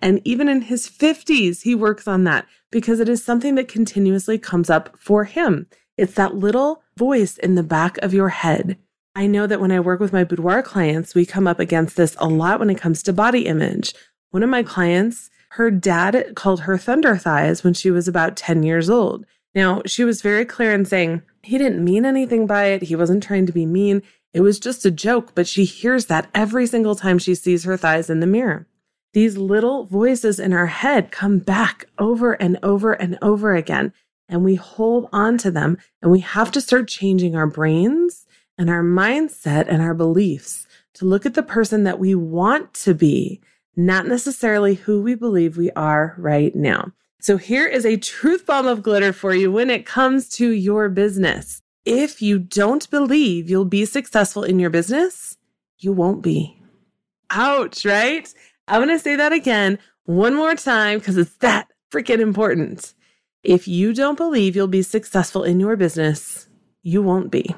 And 0.03 0.21
even 0.25 0.49
in 0.49 0.63
his 0.63 0.89
50s, 0.89 1.63
he 1.63 1.77
works 1.77 2.09
on 2.09 2.25
that 2.25 2.47
because 2.73 2.99
it 2.99 3.09
is 3.09 3.25
something 3.25 3.55
that 3.55 3.69
continuously 3.69 4.37
comes 4.37 4.69
up 4.69 4.99
for 4.99 5.25
him. 5.25 5.69
It's 5.97 6.15
that 6.15 6.35
little 6.35 6.83
voice 6.97 7.39
in 7.39 7.55
the 7.55 7.63
back 7.63 7.99
of 7.99 8.13
your 8.13 8.31
head. 8.31 8.77
I 9.15 9.29
know 9.29 9.47
that 9.47 9.61
when 9.61 9.71
I 9.71 9.79
work 9.79 10.01
with 10.01 10.13
my 10.13 10.25
boudoir 10.25 10.63
clients, 10.63 11.15
we 11.15 11.25
come 11.25 11.47
up 11.47 11.61
against 11.61 11.97
this 11.97 12.17
a 12.19 12.27
lot 12.27 12.59
when 12.59 12.71
it 12.71 12.79
comes 12.79 13.03
to 13.05 13.13
body 13.13 13.47
image. 13.47 13.95
One 14.31 14.43
of 14.43 14.51
my 14.51 14.65
clients, 14.65 15.31
her 15.51 15.71
dad 15.71 16.33
called 16.35 16.63
her 16.63 16.79
thunder 16.79 17.17
thighs 17.17 17.63
when 17.63 17.75
she 17.75 17.91
was 17.91 18.09
about 18.09 18.37
10 18.37 18.65
years 18.65 18.91
old. 18.91 19.25
Now, 19.55 19.83
she 19.87 20.03
was 20.03 20.23
very 20.23 20.47
clear 20.47 20.73
in 20.73 20.85
saying 20.85 21.23
he 21.43 21.59
didn't 21.59 21.85
mean 21.85 22.05
anything 22.07 22.47
by 22.47 22.67
it. 22.67 22.83
He 22.83 22.97
wasn't 22.97 23.23
trying 23.23 23.47
to 23.47 23.53
be 23.53 23.67
mean. 23.67 24.03
It 24.33 24.41
was 24.41 24.59
just 24.59 24.87
a 24.87 24.91
joke, 24.91 25.35
but 25.35 25.47
she 25.47 25.65
hears 25.65 26.07
that 26.07 26.31
every 26.35 26.67
single 26.67 26.97
time 26.97 27.19
she 27.19 27.35
sees 27.35 27.65
her 27.65 27.77
thighs 27.77 28.09
in 28.09 28.21
the 28.21 28.27
mirror. 28.27 28.67
These 29.13 29.37
little 29.37 29.85
voices 29.85 30.41
in 30.41 30.53
our 30.53 30.67
head 30.67 31.11
come 31.11 31.39
back 31.39 31.85
over 31.99 32.33
and 32.33 32.59
over 32.63 32.93
and 32.93 33.19
over 33.21 33.55
again, 33.55 33.93
and 34.29 34.43
we 34.43 34.55
hold 34.55 35.09
on 35.13 35.37
to 35.39 35.51
them. 35.51 35.77
And 36.01 36.11
we 36.11 36.21
have 36.21 36.51
to 36.53 36.61
start 36.61 36.89
changing 36.89 37.37
our 37.37 37.47
brains 37.47 38.27
and 38.57 38.71
our 38.71 38.83
mindset 38.83 39.67
and 39.69 39.83
our 39.83 39.95
beliefs 39.95 40.67
to 40.95 41.05
look 41.05 41.27
at 41.27 41.35
the 41.35 41.43
person 41.43 41.85
that 41.85 41.99
we 41.99 42.15
want 42.15 42.73
to 42.75 42.95
be, 42.95 43.41
not 43.77 44.07
necessarily 44.07 44.75
who 44.75 45.03
we 45.03 45.15
believe 45.15 45.57
we 45.57 45.71
are 45.73 46.15
right 46.19 46.55
now. 46.55 46.93
So, 47.21 47.37
here 47.37 47.67
is 47.67 47.85
a 47.87 47.99
truth 47.99 48.47
bomb 48.47 48.67
of 48.67 48.83
glitter 48.83 49.13
for 49.13 49.35
you 49.35 49.53
when 49.53 49.71
it 49.71 49.87
comes 49.87 50.29
to 50.31 50.51
your 50.51 50.89
business. 50.89 51.61
If 51.85 52.23
you 52.23 52.39
don't 52.39 52.89
believe 52.91 53.51
you'll 53.51 53.65
be 53.65 53.85
successful 53.85 54.43
in 54.43 54.59
your 54.59 54.71
business, 54.71 55.37
you 55.79 55.93
won't 55.93 56.23
be. 56.23 56.59
Ouch, 57.31 57.85
right? 57.85 58.33
I'm 58.69 58.85
going 58.85 58.97
to 58.97 59.03
say 59.03 59.17
that 59.17 59.33
again 59.33 59.79
one 60.05 60.35
more 60.35 60.55
time 60.55 60.99
because 60.99 61.17
it's 61.17 61.35
that 61.37 61.69
freaking 61.93 62.21
important. 62.21 62.95
If 63.43 63.67
you 63.67 63.93
don't 63.93 64.17
believe 64.17 64.55
you'll 64.55 64.69
be 64.69 64.83
successful 64.83 65.43
in 65.43 65.61
your 65.61 65.77
business, 65.77 66.47
you 66.83 67.03
won't 67.03 67.31
be. 67.31 67.55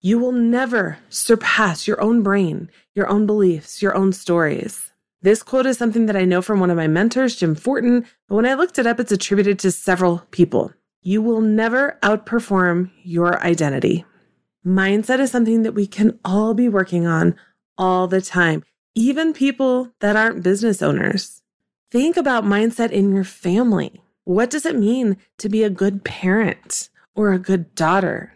You 0.00 0.18
will 0.18 0.32
never 0.32 0.98
surpass 1.08 1.86
your 1.86 2.00
own 2.00 2.22
brain, 2.22 2.70
your 2.94 3.08
own 3.08 3.26
beliefs, 3.26 3.82
your 3.82 3.94
own 3.94 4.12
stories. 4.12 4.92
This 5.22 5.42
quote 5.42 5.66
is 5.66 5.78
something 5.78 6.06
that 6.06 6.16
I 6.16 6.24
know 6.24 6.40
from 6.40 6.60
one 6.60 6.70
of 6.70 6.76
my 6.76 6.86
mentors, 6.86 7.36
Jim 7.36 7.54
Fortin, 7.54 8.06
but 8.28 8.36
when 8.36 8.46
I 8.46 8.54
looked 8.54 8.78
it 8.78 8.86
up, 8.86 9.00
it's 9.00 9.12
attributed 9.12 9.58
to 9.60 9.72
several 9.72 10.18
people. 10.30 10.72
You 11.02 11.22
will 11.22 11.40
never 11.40 11.98
outperform 12.02 12.90
your 13.02 13.42
identity. 13.42 14.04
Mindset 14.64 15.18
is 15.20 15.30
something 15.30 15.62
that 15.62 15.74
we 15.74 15.86
can 15.86 16.18
all 16.24 16.54
be 16.54 16.68
working 16.68 17.06
on 17.06 17.34
all 17.78 18.06
the 18.06 18.22
time 18.22 18.62
even 18.96 19.32
people 19.32 19.92
that 20.00 20.16
aren't 20.16 20.42
business 20.42 20.82
owners. 20.82 21.42
Think 21.92 22.16
about 22.16 22.42
mindset 22.42 22.90
in 22.90 23.14
your 23.14 23.22
family. 23.22 24.02
What 24.24 24.50
does 24.50 24.66
it 24.66 24.76
mean 24.76 25.18
to 25.38 25.48
be 25.48 25.62
a 25.62 25.70
good 25.70 26.02
parent 26.02 26.88
or 27.14 27.32
a 27.32 27.38
good 27.38 27.74
daughter 27.74 28.34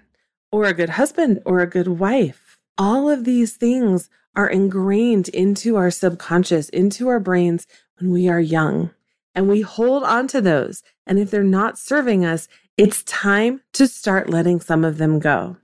or 0.50 0.64
a 0.64 0.74
good 0.74 0.90
husband 0.90 1.40
or 1.44 1.60
a 1.60 1.66
good 1.66 1.86
wife. 1.86 2.58
All 2.76 3.08
of 3.08 3.24
these 3.24 3.56
things 3.56 4.08
are 4.34 4.48
ingrained 4.48 5.28
into 5.28 5.76
our 5.76 5.90
subconscious, 5.90 6.68
into 6.70 7.08
our 7.08 7.20
brains 7.20 7.66
when 7.98 8.10
we 8.10 8.28
are 8.28 8.40
young. 8.40 8.90
And 9.34 9.48
we 9.48 9.60
hold 9.60 10.02
on 10.02 10.26
to 10.28 10.40
those. 10.40 10.82
And 11.06 11.18
if 11.18 11.30
they're 11.30 11.42
not 11.42 11.78
serving 11.78 12.24
us, 12.24 12.48
it's 12.76 13.02
time 13.04 13.60
to 13.74 13.86
start 13.86 14.30
letting 14.30 14.60
some 14.60 14.84
of 14.84 14.98
them 14.98 15.18
go. 15.18 15.56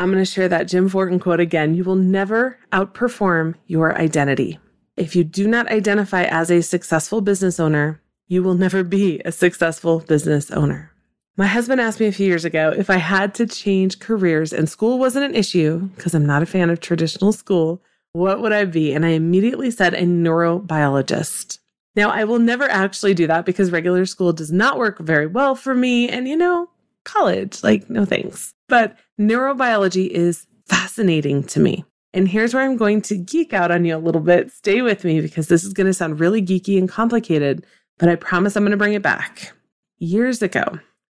I'm 0.00 0.10
going 0.10 0.24
to 0.24 0.30
share 0.30 0.48
that 0.48 0.66
Jim 0.66 0.88
Fortin 0.88 1.18
quote 1.18 1.40
again. 1.40 1.74
You 1.74 1.84
will 1.84 1.94
never 1.94 2.58
outperform 2.72 3.56
your 3.66 3.94
identity. 3.98 4.58
If 4.96 5.14
you 5.14 5.24
do 5.24 5.46
not 5.46 5.70
identify 5.70 6.22
as 6.22 6.50
a 6.50 6.62
successful 6.62 7.20
business 7.20 7.60
owner, 7.60 8.00
you 8.26 8.42
will 8.42 8.54
never 8.54 8.82
be 8.82 9.20
a 9.26 9.30
successful 9.30 9.98
business 10.00 10.50
owner. 10.52 10.90
My 11.36 11.46
husband 11.46 11.82
asked 11.82 12.00
me 12.00 12.06
a 12.06 12.12
few 12.12 12.26
years 12.26 12.46
ago 12.46 12.72
if 12.74 12.88
I 12.88 12.96
had 12.96 13.34
to 13.34 13.46
change 13.46 13.98
careers 13.98 14.54
and 14.54 14.70
school 14.70 14.98
wasn't 14.98 15.26
an 15.26 15.34
issue 15.34 15.80
because 15.94 16.14
I'm 16.14 16.24
not 16.24 16.42
a 16.42 16.46
fan 16.46 16.70
of 16.70 16.80
traditional 16.80 17.34
school, 17.34 17.82
what 18.14 18.40
would 18.40 18.52
I 18.52 18.64
be? 18.64 18.94
And 18.94 19.04
I 19.04 19.10
immediately 19.10 19.70
said 19.70 19.92
a 19.92 20.04
neurobiologist. 20.04 21.58
Now, 21.94 22.08
I 22.08 22.24
will 22.24 22.38
never 22.38 22.64
actually 22.64 23.12
do 23.12 23.26
that 23.26 23.44
because 23.44 23.70
regular 23.70 24.06
school 24.06 24.32
does 24.32 24.50
not 24.50 24.78
work 24.78 24.98
very 24.98 25.26
well 25.26 25.54
for 25.54 25.74
me. 25.74 26.08
And, 26.08 26.26
you 26.26 26.38
know, 26.38 26.69
college, 27.04 27.62
like, 27.62 27.88
no 27.88 28.04
thanks. 28.04 28.54
But 28.68 28.96
neurobiology 29.20 30.08
is 30.08 30.46
fascinating 30.66 31.44
to 31.44 31.60
me. 31.60 31.84
And 32.12 32.28
here's 32.28 32.54
where 32.54 32.64
I'm 32.64 32.76
going 32.76 33.02
to 33.02 33.16
geek 33.16 33.52
out 33.52 33.70
on 33.70 33.84
you 33.84 33.96
a 33.96 33.98
little 33.98 34.20
bit. 34.20 34.50
Stay 34.50 34.82
with 34.82 35.04
me 35.04 35.20
because 35.20 35.48
this 35.48 35.62
is 35.62 35.72
going 35.72 35.86
to 35.86 35.94
sound 35.94 36.18
really 36.18 36.42
geeky 36.42 36.78
and 36.78 36.88
complicated, 36.88 37.64
but 37.98 38.08
I 38.08 38.16
promise 38.16 38.56
I'm 38.56 38.64
going 38.64 38.72
to 38.72 38.76
bring 38.76 38.94
it 38.94 39.02
back. 39.02 39.52
Years 39.98 40.42
ago, 40.42 40.64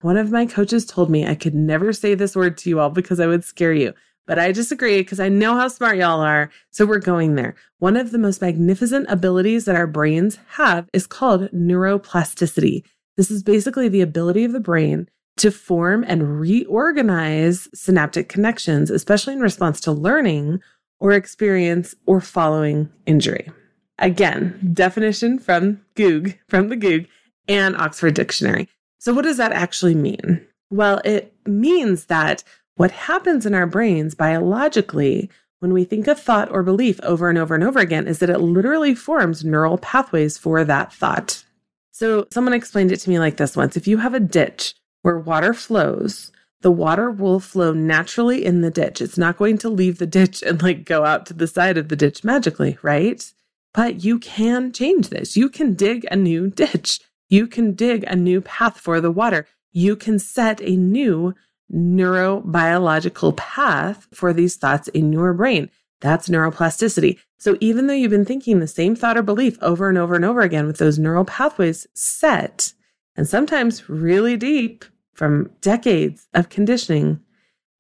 one 0.01 0.17
of 0.17 0.31
my 0.31 0.45
coaches 0.45 0.85
told 0.85 1.09
me 1.09 1.25
I 1.25 1.35
could 1.35 1.55
never 1.55 1.91
say 1.91 2.15
this 2.15 2.35
word 2.35 2.57
to 2.59 2.69
you 2.69 2.79
all 2.79 2.89
because 2.89 3.19
I 3.19 3.27
would 3.27 3.43
scare 3.43 3.73
you. 3.73 3.93
But 4.27 4.39
I 4.39 4.51
disagree 4.51 4.99
because 5.01 5.19
I 5.19 5.29
know 5.29 5.55
how 5.55 5.67
smart 5.67 5.97
y'all 5.97 6.21
are. 6.21 6.49
So 6.71 6.85
we're 6.85 6.99
going 6.99 7.35
there. 7.35 7.55
One 7.79 7.95
of 7.95 8.11
the 8.11 8.17
most 8.17 8.41
magnificent 8.41 9.05
abilities 9.09 9.65
that 9.65 9.75
our 9.75 9.87
brains 9.87 10.39
have 10.49 10.89
is 10.93 11.05
called 11.05 11.49
neuroplasticity. 11.51 12.83
This 13.17 13.29
is 13.29 13.43
basically 13.43 13.87
the 13.87 14.01
ability 14.01 14.43
of 14.43 14.51
the 14.51 14.59
brain 14.59 15.07
to 15.37 15.51
form 15.51 16.05
and 16.07 16.39
reorganize 16.39 17.67
synaptic 17.73 18.29
connections, 18.29 18.89
especially 18.89 19.33
in 19.33 19.41
response 19.41 19.81
to 19.81 19.91
learning 19.91 20.61
or 20.99 21.11
experience 21.11 21.93
or 22.05 22.21
following 22.21 22.89
injury. 23.05 23.51
Again, 23.99 24.71
definition 24.73 25.39
from 25.39 25.81
Goog, 25.95 26.37
from 26.47 26.69
the 26.69 26.75
Goog 26.75 27.07
and 27.47 27.75
Oxford 27.77 28.13
Dictionary. 28.13 28.67
So, 28.99 29.13
what 29.13 29.23
does 29.23 29.37
that 29.37 29.51
actually 29.51 29.95
mean? 29.95 30.45
Well, 30.69 31.01
it 31.05 31.33
means 31.45 32.05
that 32.05 32.43
what 32.75 32.91
happens 32.91 33.45
in 33.45 33.53
our 33.53 33.67
brains 33.67 34.15
biologically 34.15 35.29
when 35.59 35.73
we 35.73 35.85
think 35.85 36.07
a 36.07 36.15
thought 36.15 36.51
or 36.51 36.63
belief 36.63 36.99
over 37.03 37.29
and 37.29 37.37
over 37.37 37.55
and 37.55 37.63
over 37.63 37.79
again 37.79 38.07
is 38.07 38.19
that 38.19 38.29
it 38.29 38.39
literally 38.39 38.93
forms 38.93 39.45
neural 39.45 39.77
pathways 39.77 40.37
for 40.37 40.63
that 40.63 40.91
thought. 40.91 41.43
So, 41.91 42.27
someone 42.31 42.53
explained 42.53 42.91
it 42.91 42.99
to 43.01 43.09
me 43.09 43.19
like 43.19 43.37
this 43.37 43.55
once 43.55 43.77
if 43.77 43.87
you 43.87 43.97
have 43.97 44.13
a 44.13 44.19
ditch 44.19 44.75
where 45.05 45.19
water 45.19 45.53
flows, 45.53 46.31
the 46.62 46.71
water 46.71 47.12
will 47.12 47.39
flow 47.39 47.74
naturally 47.74 48.43
in 48.43 48.62
the 48.62 48.71
ditch. 48.71 49.01
It's 49.01 49.19
not 49.19 49.38
going 49.38 49.59
to 49.59 49.69
leave 49.69 50.00
the 50.00 50.07
ditch 50.07 50.41
and 50.41 50.59
like 50.63 50.83
go 50.83 51.05
out 51.05 51.27
to 51.27 51.33
the 51.35 51.45
side 51.45 51.77
of 51.77 51.89
the 51.89 51.95
ditch 51.95 52.24
magically, 52.24 52.79
right? 52.81 53.24
But 53.71 54.03
you 54.03 54.17
can 54.17 54.74
change 54.74 55.09
this. 55.09 55.38
You 55.38 55.47
can 55.47 55.75
dig 55.75 56.07
a 56.09 56.15
new 56.15 56.50
ditch. 56.50 57.01
You 57.29 57.45
can 57.45 57.74
dig 57.74 58.03
a 58.05 58.15
new 58.15 58.41
path 58.41 58.79
for 58.79 59.00
the 59.00 59.12
water. 59.12 59.45
You 59.71 59.95
can 59.95 60.17
set 60.17 60.59
a 60.62 60.75
new 60.75 61.35
neurobiological 61.71 63.38
path 63.38 64.07
for 64.12 64.33
these 64.33 64.55
thoughts 64.55 64.88
in 64.88 65.13
your 65.13 65.35
brain. 65.35 65.69
That's 66.01 66.29
neuroplasticity. 66.29 67.19
So 67.38 67.57
even 67.59 67.85
though 67.85 67.93
you've 67.93 68.09
been 68.09 68.25
thinking 68.25 68.59
the 68.59 68.65
same 68.65 68.95
thought 68.95 69.17
or 69.17 69.21
belief 69.21 69.59
over 69.62 69.88
and 69.88 70.00
over 70.00 70.15
and 70.15 70.25
over 70.25 70.41
again 70.41 70.65
with 70.65 70.79
those 70.79 70.97
neural 70.97 71.25
pathways 71.25 71.85
set, 71.93 72.74
and 73.15 73.27
sometimes 73.29 73.88
really 73.88 74.35
deep 74.35 74.83
from 75.15 75.50
decades 75.62 76.27
of 76.34 76.50
conditioning, 76.50 77.19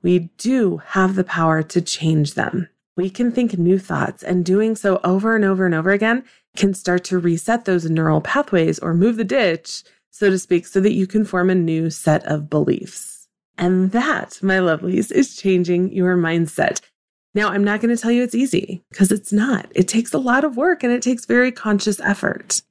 we 0.01 0.31
do 0.37 0.77
have 0.77 1.15
the 1.15 1.23
power 1.23 1.61
to 1.61 1.81
change 1.81 2.33
them. 2.33 2.69
We 2.97 3.09
can 3.09 3.31
think 3.31 3.57
new 3.57 3.77
thoughts, 3.77 4.23
and 4.23 4.45
doing 4.45 4.75
so 4.75 4.99
over 5.03 5.35
and 5.35 5.43
over 5.43 5.65
and 5.65 5.75
over 5.75 5.91
again 5.91 6.23
can 6.55 6.73
start 6.73 7.03
to 7.05 7.19
reset 7.19 7.65
those 7.65 7.89
neural 7.89 8.21
pathways 8.21 8.79
or 8.79 8.93
move 8.93 9.17
the 9.17 9.25
ditch, 9.25 9.83
so 10.11 10.29
to 10.29 10.39
speak, 10.39 10.65
so 10.65 10.79
that 10.79 10.93
you 10.93 11.05
can 11.05 11.25
form 11.25 11.49
a 11.49 11.55
new 11.55 11.89
set 11.89 12.25
of 12.25 12.49
beliefs. 12.49 13.27
And 13.57 13.91
that, 13.91 14.39
my 14.41 14.57
lovelies, 14.57 15.11
is 15.11 15.35
changing 15.35 15.91
your 15.91 16.15
mindset. 16.15 16.79
Now, 17.33 17.49
I'm 17.49 17.65
not 17.65 17.81
going 17.81 17.93
to 17.93 18.01
tell 18.01 18.11
you 18.11 18.23
it's 18.23 18.35
easy 18.35 18.85
because 18.91 19.11
it's 19.11 19.33
not. 19.33 19.67
It 19.75 19.89
takes 19.89 20.13
a 20.13 20.17
lot 20.17 20.45
of 20.45 20.55
work 20.55 20.83
and 20.83 20.93
it 20.93 21.01
takes 21.01 21.25
very 21.25 21.51
conscious 21.51 21.99
effort. 21.99 22.61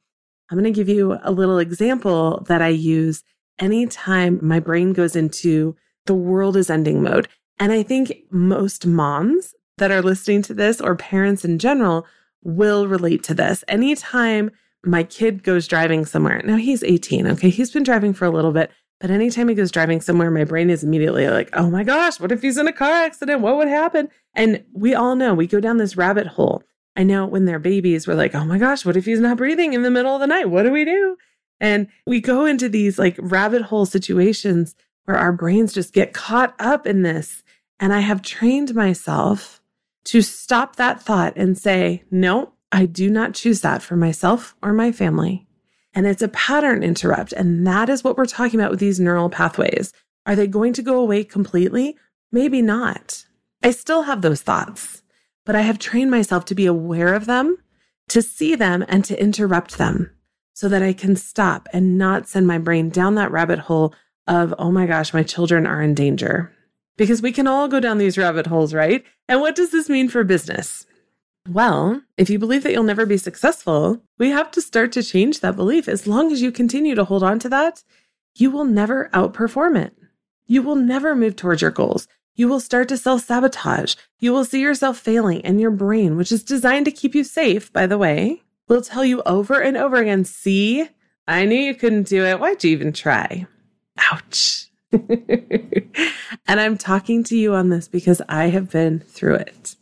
I'm 0.51 0.59
going 0.59 0.73
to 0.73 0.77
give 0.77 0.89
you 0.89 1.19
a 1.23 1.33
little 1.33 1.59
example 1.59 2.45
that 2.49 2.63
I 2.63 2.69
use 2.69 3.23
anytime 3.59 4.39
my 4.43 4.61
brain 4.61 4.93
goes 4.93 5.17
into 5.17 5.77
the 6.07 6.15
world 6.15 6.57
is 6.57 6.71
ending 6.71 7.03
mode. 7.03 7.29
And 7.59 7.73
I 7.73 7.83
think 7.83 8.13
most 8.31 8.87
moms 8.87 9.55
that 9.79 9.91
are 9.91 10.03
listening 10.03 10.43
to 10.43 10.55
this 10.55 10.81
or 10.81 10.97
parents 10.97 11.45
in 11.45 11.59
general 11.59 12.07
will 12.43 12.87
relate 12.87 13.23
to 13.25 13.35
this. 13.35 13.65
Anytime 13.69 14.51
my 14.85 15.03
kid 15.03 15.43
goes 15.43 15.67
driving 15.67 16.05
somewhere, 16.05 16.43
now 16.45 16.57
he's 16.57 16.83
18, 16.83 17.27
okay, 17.29 17.49
he's 17.49 17.71
been 17.71 17.83
driving 17.83 18.13
for 18.13 18.25
a 18.25 18.31
little 18.31 18.53
bit. 18.53 18.71
But 19.01 19.11
anytime 19.11 19.49
he 19.49 19.55
goes 19.55 19.71
driving 19.71 20.01
somewhere, 20.01 20.31
my 20.31 20.45
brain 20.45 20.71
is 20.71 20.85
immediately 20.85 21.29
like, 21.29 21.51
oh 21.53 21.69
my 21.69 21.85
gosh, 21.85 22.21
what 22.21 22.33
if 22.33 22.43
he's 22.43 22.57
in 22.57 22.69
a 22.69 22.73
car 22.73 22.93
accident? 22.93 23.41
What 23.41 23.57
would 23.57 23.69
happen? 23.69 24.09
And 24.35 24.65
we 24.73 24.95
all 24.95 25.17
know 25.17 25.35
we 25.35 25.47
go 25.47 25.61
down 25.61 25.79
this 25.79 25.97
rabbit 25.97 26.27
hole. 26.27 26.63
I 26.97 27.03
know 27.03 27.27
when 27.27 27.45
they're 27.45 27.59
babies, 27.59 28.07
we're 28.07 28.15
like, 28.15 28.35
oh 28.35 28.45
my 28.45 28.59
gosh, 28.59 28.85
what 28.85 28.97
if 28.97 29.05
he's 29.05 29.21
not 29.21 29.37
breathing 29.37 29.73
in 29.73 29.83
the 29.83 29.91
middle 29.91 30.15
of 30.15 30.21
the 30.21 30.27
night? 30.27 30.49
What 30.49 30.63
do 30.63 30.71
we 30.71 30.85
do? 30.85 31.17
And 31.61 31.89
we 32.07 32.21
go 32.21 32.45
into 32.45 32.69
these 32.69 32.99
like 32.99 33.17
rabbit 33.21 33.63
hole 33.63 33.87
situations 33.87 34.75
where 35.05 35.17
our 35.17 35.33
brains 35.33 35.73
just 35.73 35.93
get 35.93 36.13
caught 36.13 36.55
up 36.59 36.87
in 36.87 37.03
this. 37.03 37.43
And 37.81 37.93
I 37.93 38.01
have 38.01 38.23
trained 38.23 38.75
myself 38.75 39.61
to 40.07 40.23
stop 40.23 40.77
that 40.77 41.03
thought 41.03 41.35
and 41.37 41.57
say, 41.57 42.05
no, 42.11 42.53
I 42.71 42.87
do 42.87 43.11
not 43.11 43.35
choose 43.35 43.61
that 43.61 43.83
for 43.83 43.97
myself 43.97 44.55
or 44.63 44.73
my 44.73 44.93
family. 44.93 45.47
And 45.95 46.07
it's 46.07 46.23
a 46.23 46.29
pattern 46.29 46.83
interrupt. 46.83 47.33
And 47.33 47.67
that 47.67 47.89
is 47.89 48.03
what 48.03 48.17
we're 48.17 48.27
talking 48.27 48.59
about 48.59 48.71
with 48.71 48.81
these 48.81 49.01
neural 49.01 49.31
pathways. 49.31 49.93
Are 50.27 50.35
they 50.35 50.47
going 50.47 50.73
to 50.75 50.83
go 50.83 50.99
away 50.99 51.25
completely? 51.25 51.97
Maybe 52.33 52.63
not. 52.63 53.25
I 53.63 53.71
still 53.71 54.03
have 54.03 54.23
those 54.23 54.43
thoughts, 54.43 55.03
but 55.47 55.55
I 55.55 55.61
have 55.63 55.79
trained 55.79 56.11
myself 56.11 56.45
to 56.47 56.55
be 56.55 56.67
aware 56.67 57.15
of 57.15 57.27
them, 57.27 57.59
to 58.09 58.21
see 58.23 58.55
them, 58.55 58.85
and 58.89 59.05
to 59.05 59.21
interrupt 59.21 59.79
them 59.79 60.11
so 60.55 60.69
that 60.69 60.83
I 60.83 60.93
can 60.93 61.17
stop 61.17 61.69
and 61.73 61.99
not 61.99 62.27
send 62.29 62.47
my 62.47 62.59
brain 62.59 62.89
down 62.89 63.17
that 63.17 63.31
rabbit 63.31 63.59
hole 63.59 63.95
of, 64.27 64.55
oh 64.59 64.71
my 64.71 64.87
gosh, 64.87 65.13
my 65.13 65.23
children 65.23 65.67
are 65.67 65.83
in 65.83 65.95
danger. 65.95 66.53
Because 66.97 67.21
we 67.21 67.33
can 67.33 67.49
all 67.49 67.69
go 67.69 67.81
down 67.81 67.99
these 67.99 68.17
rabbit 68.17 68.47
holes, 68.47 68.73
right? 68.73 69.05
And 69.29 69.41
what 69.41 69.57
does 69.57 69.73
this 69.73 69.89
mean 69.89 70.09
for 70.09 70.23
business? 70.23 70.87
Well, 71.49 72.01
if 72.17 72.31
you 72.31 72.39
believe 72.39 72.63
that 72.63 72.73
you'll 72.73 72.85
never 72.85 73.05
be 73.05 73.19
successful, 73.19 74.01
we 74.17 74.31
have 74.31 74.51
to 74.53 74.63
start 74.63 74.93
to 74.93 75.03
change 75.03 75.41
that 75.41 75.57
belief. 75.57 75.89
As 75.89 76.07
long 76.07 76.33
as 76.33 76.41
you 76.41 76.51
continue 76.53 76.95
to 76.95 77.05
hold 77.05 77.23
on 77.23 77.39
to 77.41 77.49
that, 77.51 77.83
you 78.37 78.51
will 78.51 78.65
never 78.65 79.11
outperform 79.13 79.77
it. 79.77 79.95
You 80.47 80.63
will 80.63 80.77
never 80.77 81.15
move 81.17 81.37
towards 81.37 81.63
your 81.63 81.71
goals. 81.71 82.09
You 82.37 82.49
will 82.49 82.61
start 82.61 82.89
to 82.89 82.97
self 82.97 83.25
sabotage. 83.25 83.97
You 84.21 84.33
will 84.33 84.45
see 84.45 84.61
yourself 84.61 84.99
failing, 84.99 85.45
and 85.45 85.61
your 85.61 85.71
brain, 85.71 86.17
which 86.17 86.33
is 86.33 86.43
designed 86.43 86.87
to 86.87 86.93
keep 86.93 87.15
you 87.15 87.25
safe, 87.25 87.73
by 87.73 87.87
the 87.87 87.99
way, 87.99 88.43
will 88.69 88.83
tell 88.83 89.05
you 89.05 89.23
over 89.27 89.61
and 89.61 89.77
over 89.77 89.97
again 89.97 90.25
see, 90.25 90.89
I 91.27 91.45
knew 91.45 91.59
you 91.59 91.75
couldn't 91.75 92.09
do 92.09 92.25
it. 92.25 92.39
Why'd 92.39 92.63
you 92.65 92.71
even 92.71 92.93
try? 92.93 93.47
Ouch. 93.99 94.71
and 94.93 96.61
I'm 96.61 96.77
talking 96.79 97.25
to 97.25 97.37
you 97.37 97.55
on 97.55 97.71
this 97.71 97.89
because 97.89 98.21
I 98.29 98.47
have 98.47 98.71
been 98.71 99.01
through 99.01 99.37
it. 99.37 99.77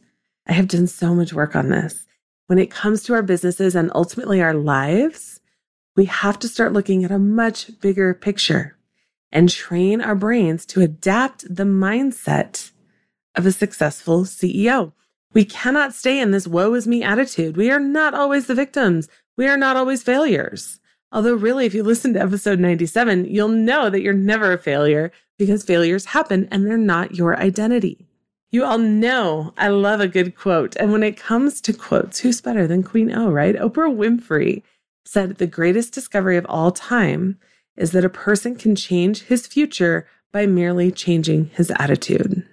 I 0.47 0.53
have 0.53 0.69
done 0.69 0.87
so 0.87 1.15
much 1.15 1.33
work 1.33 1.55
on 1.55 1.69
this. 1.69 2.07
When 2.47 2.59
it 2.59 2.71
comes 2.71 3.03
to 3.05 3.15
our 3.15 3.23
businesses 3.23 3.75
and 3.75 3.91
ultimately 3.95 4.41
our 4.43 4.55
lives, 4.55 5.41
we 5.97 6.07
have 6.07 6.39
to 6.41 6.49
start 6.49 6.73
looking 6.73 7.05
at 7.05 7.11
a 7.11 7.19
much 7.19 7.81
bigger 7.81 8.15
picture 8.15 8.77
and 9.31 9.49
train 9.49 10.01
our 10.01 10.15
brains 10.15 10.67
to 10.67 10.81
adapt 10.81 11.43
the 11.55 11.65
mindset 11.65 12.71
of 13.35 13.47
a 13.47 13.53
successful 13.53 14.25
CEO. 14.25 14.93
We 15.35 15.45
cannot 15.45 15.95
stay 15.95 16.21
in 16.21 16.31
this 16.31 16.47
woe 16.47 16.75
is 16.75 16.87
me 16.87 17.03
attitude. 17.03 17.57
We 17.57 17.71
are 17.71 17.81
not 17.81 18.15
always 18.15 18.47
the 18.47 18.55
victims. 18.55 19.09
We 19.37 19.49
are 19.49 19.57
not 19.57 19.77
always 19.77 20.03
failures. 20.03 20.79
Although, 21.11 21.35
really, 21.35 21.67
if 21.67 21.75
you 21.75 21.83
listen 21.83 22.15
to 22.15 22.21
episode 22.21 22.59
97, 22.59 23.27
you'll 23.27 23.49
know 23.49 23.91
that 23.91 24.03
you're 24.03 24.12
never 24.12 24.53
a 24.53 24.59
failure 24.59 25.11
because 25.39 25.62
failures 25.62 26.07
happen 26.07 26.49
and 26.51 26.67
they're 26.67 26.77
not 26.77 27.15
your 27.15 27.39
identity. 27.39 28.07
You 28.51 28.65
all 28.65 28.79
know 28.79 29.55
I 29.57 29.69
love 29.69 30.01
a 30.01 30.09
good 30.09 30.37
quote. 30.37 30.77
And 30.77 30.93
when 30.93 31.03
it 31.03 31.17
comes 31.17 31.61
to 31.62 31.73
quotes, 31.73 32.21
who's 32.21 32.43
better 32.43 32.67
than 32.67 32.83
Queen 32.83 33.15
O, 33.15 33.31
right? 33.31 33.57
Oprah 33.57 33.95
Winfrey 33.95 34.62
said 35.07 35.37
the 35.37 35.47
greatest 35.47 35.95
discovery 35.95 36.37
of 36.37 36.47
all 36.47 36.71
time 36.71 37.39
is 37.77 37.93
that 37.93 38.05
a 38.05 38.11
person 38.11 38.55
can 38.55 38.77
change 38.77 39.23
his 39.23 39.47
future 39.47 40.07
by 40.33 40.47
merely 40.47 40.91
changing 40.91 41.47
his 41.55 41.71
attitude. 41.73 42.47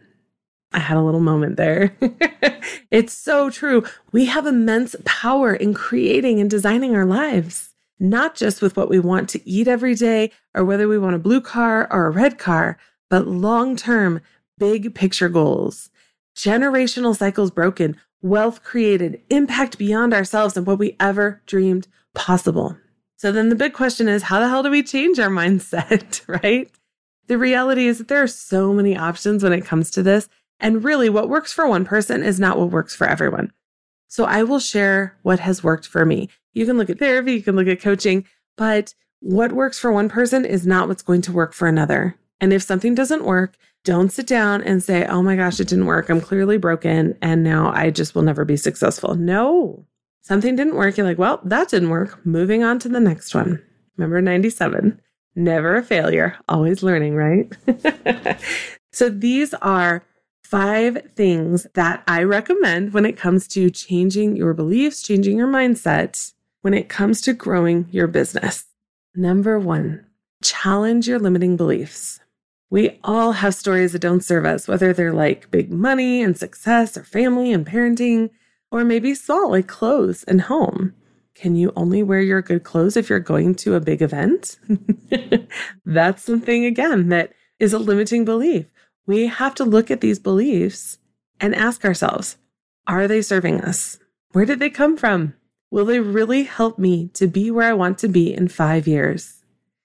I 0.71 0.79
had 0.79 0.97
a 0.97 1.01
little 1.01 1.19
moment 1.19 1.57
there. 1.57 1.95
it's 2.91 3.13
so 3.13 3.49
true. 3.49 3.83
We 4.11 4.25
have 4.25 4.45
immense 4.45 4.95
power 5.05 5.53
in 5.53 5.73
creating 5.73 6.39
and 6.39 6.49
designing 6.49 6.95
our 6.95 7.05
lives, 7.05 7.73
not 7.99 8.35
just 8.35 8.61
with 8.61 8.77
what 8.77 8.89
we 8.89 8.99
want 8.99 9.29
to 9.29 9.49
eat 9.49 9.67
every 9.67 9.95
day 9.95 10.31
or 10.53 10.63
whether 10.63 10.87
we 10.87 10.99
want 10.99 11.15
a 11.15 11.19
blue 11.19 11.41
car 11.41 11.87
or 11.91 12.05
a 12.05 12.11
red 12.11 12.37
car, 12.37 12.77
but 13.09 13.27
long 13.27 13.75
term, 13.75 14.21
big 14.57 14.93
picture 14.93 15.29
goals. 15.29 15.89
Generational 16.35 17.17
cycles 17.17 17.51
broken, 17.51 17.97
wealth 18.21 18.63
created, 18.63 19.21
impact 19.29 19.77
beyond 19.77 20.13
ourselves 20.13 20.55
and 20.55 20.67
what 20.67 20.79
we 20.79 20.95
ever 20.99 21.41
dreamed 21.47 21.87
possible. 22.13 22.77
So 23.17 23.31
then 23.31 23.49
the 23.49 23.55
big 23.55 23.73
question 23.73 24.07
is 24.07 24.23
how 24.23 24.39
the 24.39 24.47
hell 24.47 24.63
do 24.63 24.69
we 24.69 24.83
change 24.83 25.19
our 25.19 25.29
mindset, 25.29 26.21
right? 26.43 26.69
The 27.27 27.37
reality 27.37 27.87
is 27.87 27.99
that 27.99 28.07
there 28.07 28.23
are 28.23 28.27
so 28.27 28.73
many 28.73 28.97
options 28.97 29.43
when 29.43 29.53
it 29.53 29.65
comes 29.65 29.91
to 29.91 30.03
this. 30.03 30.29
And 30.59 30.83
really, 30.83 31.09
what 31.09 31.29
works 31.29 31.53
for 31.53 31.67
one 31.67 31.85
person 31.85 32.23
is 32.23 32.39
not 32.39 32.57
what 32.57 32.71
works 32.71 32.95
for 32.95 33.07
everyone. 33.07 33.51
So 34.07 34.25
I 34.25 34.43
will 34.43 34.59
share 34.59 35.17
what 35.21 35.39
has 35.39 35.63
worked 35.63 35.87
for 35.87 36.05
me. 36.05 36.29
You 36.53 36.65
can 36.65 36.77
look 36.77 36.89
at 36.89 36.99
therapy, 36.99 37.33
you 37.33 37.43
can 37.43 37.55
look 37.55 37.67
at 37.67 37.81
coaching, 37.81 38.25
but 38.57 38.93
what 39.19 39.51
works 39.51 39.77
for 39.77 39.91
one 39.91 40.09
person 40.09 40.45
is 40.45 40.65
not 40.65 40.87
what's 40.87 41.03
going 41.03 41.21
to 41.23 41.31
work 41.31 41.53
for 41.53 41.67
another. 41.67 42.15
And 42.41 42.51
if 42.53 42.63
something 42.63 42.95
doesn't 42.95 43.25
work, 43.25 43.55
don't 43.83 44.11
sit 44.11 44.27
down 44.27 44.61
and 44.63 44.83
say, 44.83 45.05
oh 45.05 45.21
my 45.21 45.35
gosh, 45.35 45.59
it 45.59 45.67
didn't 45.67 45.85
work. 45.85 46.09
I'm 46.09 46.21
clearly 46.21 46.57
broken. 46.57 47.17
And 47.21 47.43
now 47.43 47.71
I 47.73 47.91
just 47.91 48.15
will 48.15 48.23
never 48.23 48.45
be 48.45 48.57
successful. 48.57 49.15
No, 49.15 49.85
something 50.21 50.55
didn't 50.55 50.75
work. 50.75 50.97
You're 50.97 51.05
like, 51.05 51.17
well, 51.17 51.39
that 51.43 51.69
didn't 51.69 51.89
work. 51.89 52.25
Moving 52.25 52.63
on 52.63 52.79
to 52.79 52.89
the 52.89 52.99
next 52.99 53.35
one. 53.35 53.61
Remember 53.97 54.21
97. 54.21 54.99
Never 55.35 55.77
a 55.77 55.83
failure, 55.83 56.35
always 56.49 56.83
learning, 56.83 57.15
right? 57.15 57.51
so 58.91 59.09
these 59.09 59.53
are 59.55 60.03
five 60.49 61.11
things 61.15 61.67
that 61.75 62.03
I 62.07 62.23
recommend 62.23 62.91
when 62.91 63.05
it 63.05 63.15
comes 63.15 63.47
to 63.49 63.69
changing 63.69 64.35
your 64.35 64.55
beliefs, 64.55 65.03
changing 65.03 65.37
your 65.37 65.47
mindset, 65.47 66.33
when 66.61 66.73
it 66.73 66.89
comes 66.89 67.21
to 67.21 67.33
growing 67.33 67.87
your 67.91 68.07
business. 68.07 68.65
Number 69.15 69.59
one, 69.59 70.07
challenge 70.43 71.07
your 71.07 71.19
limiting 71.19 71.55
beliefs. 71.55 72.19
We 72.71 72.99
all 73.03 73.33
have 73.33 73.53
stories 73.53 73.91
that 73.91 74.01
don't 74.01 74.23
serve 74.23 74.45
us, 74.45 74.67
whether 74.67 74.91
they're 74.91 75.13
like 75.13 75.51
big 75.51 75.71
money 75.71 76.23
and 76.23 76.35
success 76.35 76.97
or 76.97 77.03
family 77.03 77.53
and 77.53 77.65
parenting, 77.65 78.31
or 78.71 78.83
maybe 78.83 79.13
small 79.13 79.51
like 79.51 79.67
clothes 79.67 80.23
and 80.23 80.41
home. 80.41 80.95
Can 81.35 81.55
you 81.55 81.71
only 81.75 82.01
wear 82.01 82.21
your 82.21 82.41
good 82.41 82.63
clothes 82.63 82.97
if 82.97 83.07
you're 83.07 83.19
going 83.19 83.53
to 83.55 83.75
a 83.75 83.79
big 83.79 84.01
event? 84.01 84.57
That's 85.85 86.23
something, 86.23 86.65
again, 86.65 87.09
that 87.09 87.33
is 87.59 87.71
a 87.71 87.79
limiting 87.79 88.25
belief. 88.25 88.65
We 89.09 89.25
have 89.25 89.55
to 89.55 89.65
look 89.65 89.89
at 89.89 90.01
these 90.01 90.19
beliefs 90.19 90.99
and 91.39 91.55
ask 91.55 91.83
ourselves 91.83 92.37
are 92.85 93.07
they 93.07 93.23
serving 93.23 93.59
us? 93.61 93.97
Where 94.33 94.45
did 94.45 94.59
they 94.59 94.69
come 94.69 94.97
from? 94.97 95.33
Will 95.71 95.85
they 95.85 95.99
really 95.99 96.43
help 96.43 96.77
me 96.77 97.07
to 97.15 97.25
be 97.25 97.49
where 97.49 97.67
I 97.67 97.73
want 97.73 97.97
to 97.99 98.07
be 98.07 98.31
in 98.31 98.49
five 98.49 98.87
years? 98.87 99.43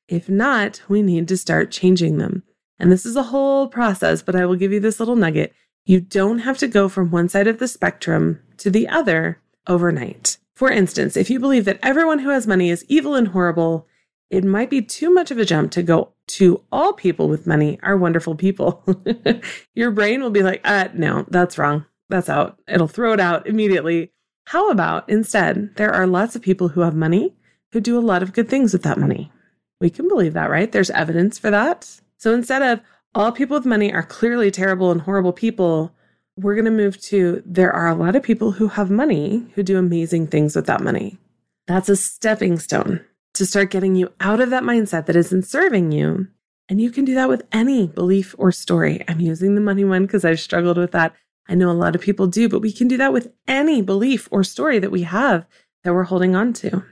If 0.08 0.28
not, 0.28 0.82
we 0.90 1.00
need 1.00 1.26
to 1.28 1.38
start 1.38 1.70
changing 1.70 2.18
them. 2.18 2.42
And 2.78 2.92
this 2.92 3.06
is 3.06 3.16
a 3.16 3.22
whole 3.22 3.66
process, 3.66 4.20
but 4.20 4.36
I 4.36 4.44
will 4.44 4.56
give 4.56 4.72
you 4.72 4.80
this 4.80 5.00
little 5.00 5.16
nugget. 5.16 5.54
You 5.86 6.02
don't 6.02 6.40
have 6.40 6.58
to 6.58 6.68
go 6.68 6.90
from 6.90 7.10
one 7.10 7.30
side 7.30 7.46
of 7.46 7.58
the 7.58 7.66
spectrum 7.66 8.40
to 8.58 8.68
the 8.68 8.86
other 8.88 9.40
overnight. 9.66 10.36
For 10.54 10.70
instance, 10.70 11.16
if 11.16 11.30
you 11.30 11.40
believe 11.40 11.64
that 11.64 11.80
everyone 11.82 12.18
who 12.18 12.28
has 12.28 12.46
money 12.46 12.68
is 12.68 12.84
evil 12.88 13.14
and 13.14 13.28
horrible, 13.28 13.86
it 14.28 14.44
might 14.44 14.68
be 14.68 14.82
too 14.82 15.08
much 15.08 15.30
of 15.30 15.38
a 15.38 15.46
jump 15.46 15.70
to 15.70 15.82
go 15.82 16.12
to 16.26 16.62
all 16.72 16.92
people 16.92 17.28
with 17.28 17.46
money 17.46 17.78
are 17.82 17.96
wonderful 17.96 18.34
people. 18.34 18.84
Your 19.74 19.90
brain 19.90 20.22
will 20.22 20.30
be 20.30 20.42
like, 20.42 20.60
uh, 20.64 20.88
no, 20.94 21.26
that's 21.28 21.58
wrong. 21.58 21.84
That's 22.08 22.28
out. 22.28 22.58
It'll 22.68 22.88
throw 22.88 23.12
it 23.12 23.20
out 23.20 23.46
immediately. 23.46 24.12
How 24.46 24.70
about 24.70 25.08
instead, 25.08 25.74
there 25.76 25.92
are 25.92 26.06
lots 26.06 26.36
of 26.36 26.42
people 26.42 26.68
who 26.68 26.80
have 26.82 26.94
money 26.94 27.34
who 27.72 27.80
do 27.80 27.98
a 27.98 28.00
lot 28.00 28.22
of 28.22 28.32
good 28.32 28.48
things 28.48 28.72
with 28.72 28.82
that 28.82 28.98
money. 28.98 29.32
We 29.80 29.90
can 29.90 30.08
believe 30.08 30.34
that, 30.34 30.50
right? 30.50 30.70
There's 30.70 30.90
evidence 30.90 31.38
for 31.38 31.50
that. 31.50 32.00
So 32.18 32.32
instead 32.32 32.62
of 32.62 32.80
all 33.14 33.32
people 33.32 33.56
with 33.56 33.66
money 33.66 33.92
are 33.92 34.02
clearly 34.02 34.50
terrible 34.50 34.90
and 34.90 35.00
horrible 35.00 35.32
people, 35.32 35.92
we're 36.36 36.54
going 36.54 36.64
to 36.64 36.70
move 36.70 37.00
to 37.02 37.42
there 37.44 37.72
are 37.72 37.88
a 37.88 37.94
lot 37.94 38.16
of 38.16 38.22
people 38.22 38.52
who 38.52 38.68
have 38.68 38.90
money 38.90 39.46
who 39.54 39.62
do 39.62 39.78
amazing 39.78 40.26
things 40.26 40.56
with 40.56 40.66
that 40.66 40.80
money. 40.82 41.18
That's 41.66 41.88
a 41.88 41.96
stepping 41.96 42.58
stone 42.58 43.04
to 43.34 43.46
start 43.46 43.70
getting 43.70 43.94
you 43.94 44.12
out 44.20 44.40
of 44.40 44.50
that 44.50 44.62
mindset 44.62 45.06
that 45.06 45.16
isn't 45.16 45.44
serving 45.44 45.92
you. 45.92 46.28
And 46.68 46.80
you 46.80 46.90
can 46.90 47.04
do 47.04 47.14
that 47.14 47.28
with 47.28 47.42
any 47.52 47.86
belief 47.86 48.34
or 48.38 48.50
story. 48.50 49.04
I'm 49.06 49.20
using 49.20 49.54
the 49.54 49.60
money 49.60 49.84
one 49.84 50.06
because 50.06 50.24
I've 50.24 50.40
struggled 50.40 50.78
with 50.78 50.92
that. 50.92 51.14
I 51.48 51.54
know 51.54 51.70
a 51.70 51.72
lot 51.72 51.94
of 51.94 52.00
people 52.00 52.26
do, 52.26 52.48
but 52.48 52.60
we 52.60 52.72
can 52.72 52.88
do 52.88 52.96
that 52.96 53.12
with 53.12 53.32
any 53.46 53.82
belief 53.82 54.28
or 54.30 54.44
story 54.44 54.78
that 54.78 54.90
we 54.90 55.02
have 55.02 55.46
that 55.82 55.92
we're 55.92 56.04
holding 56.04 56.34
on 56.34 56.54
to. 56.54 56.82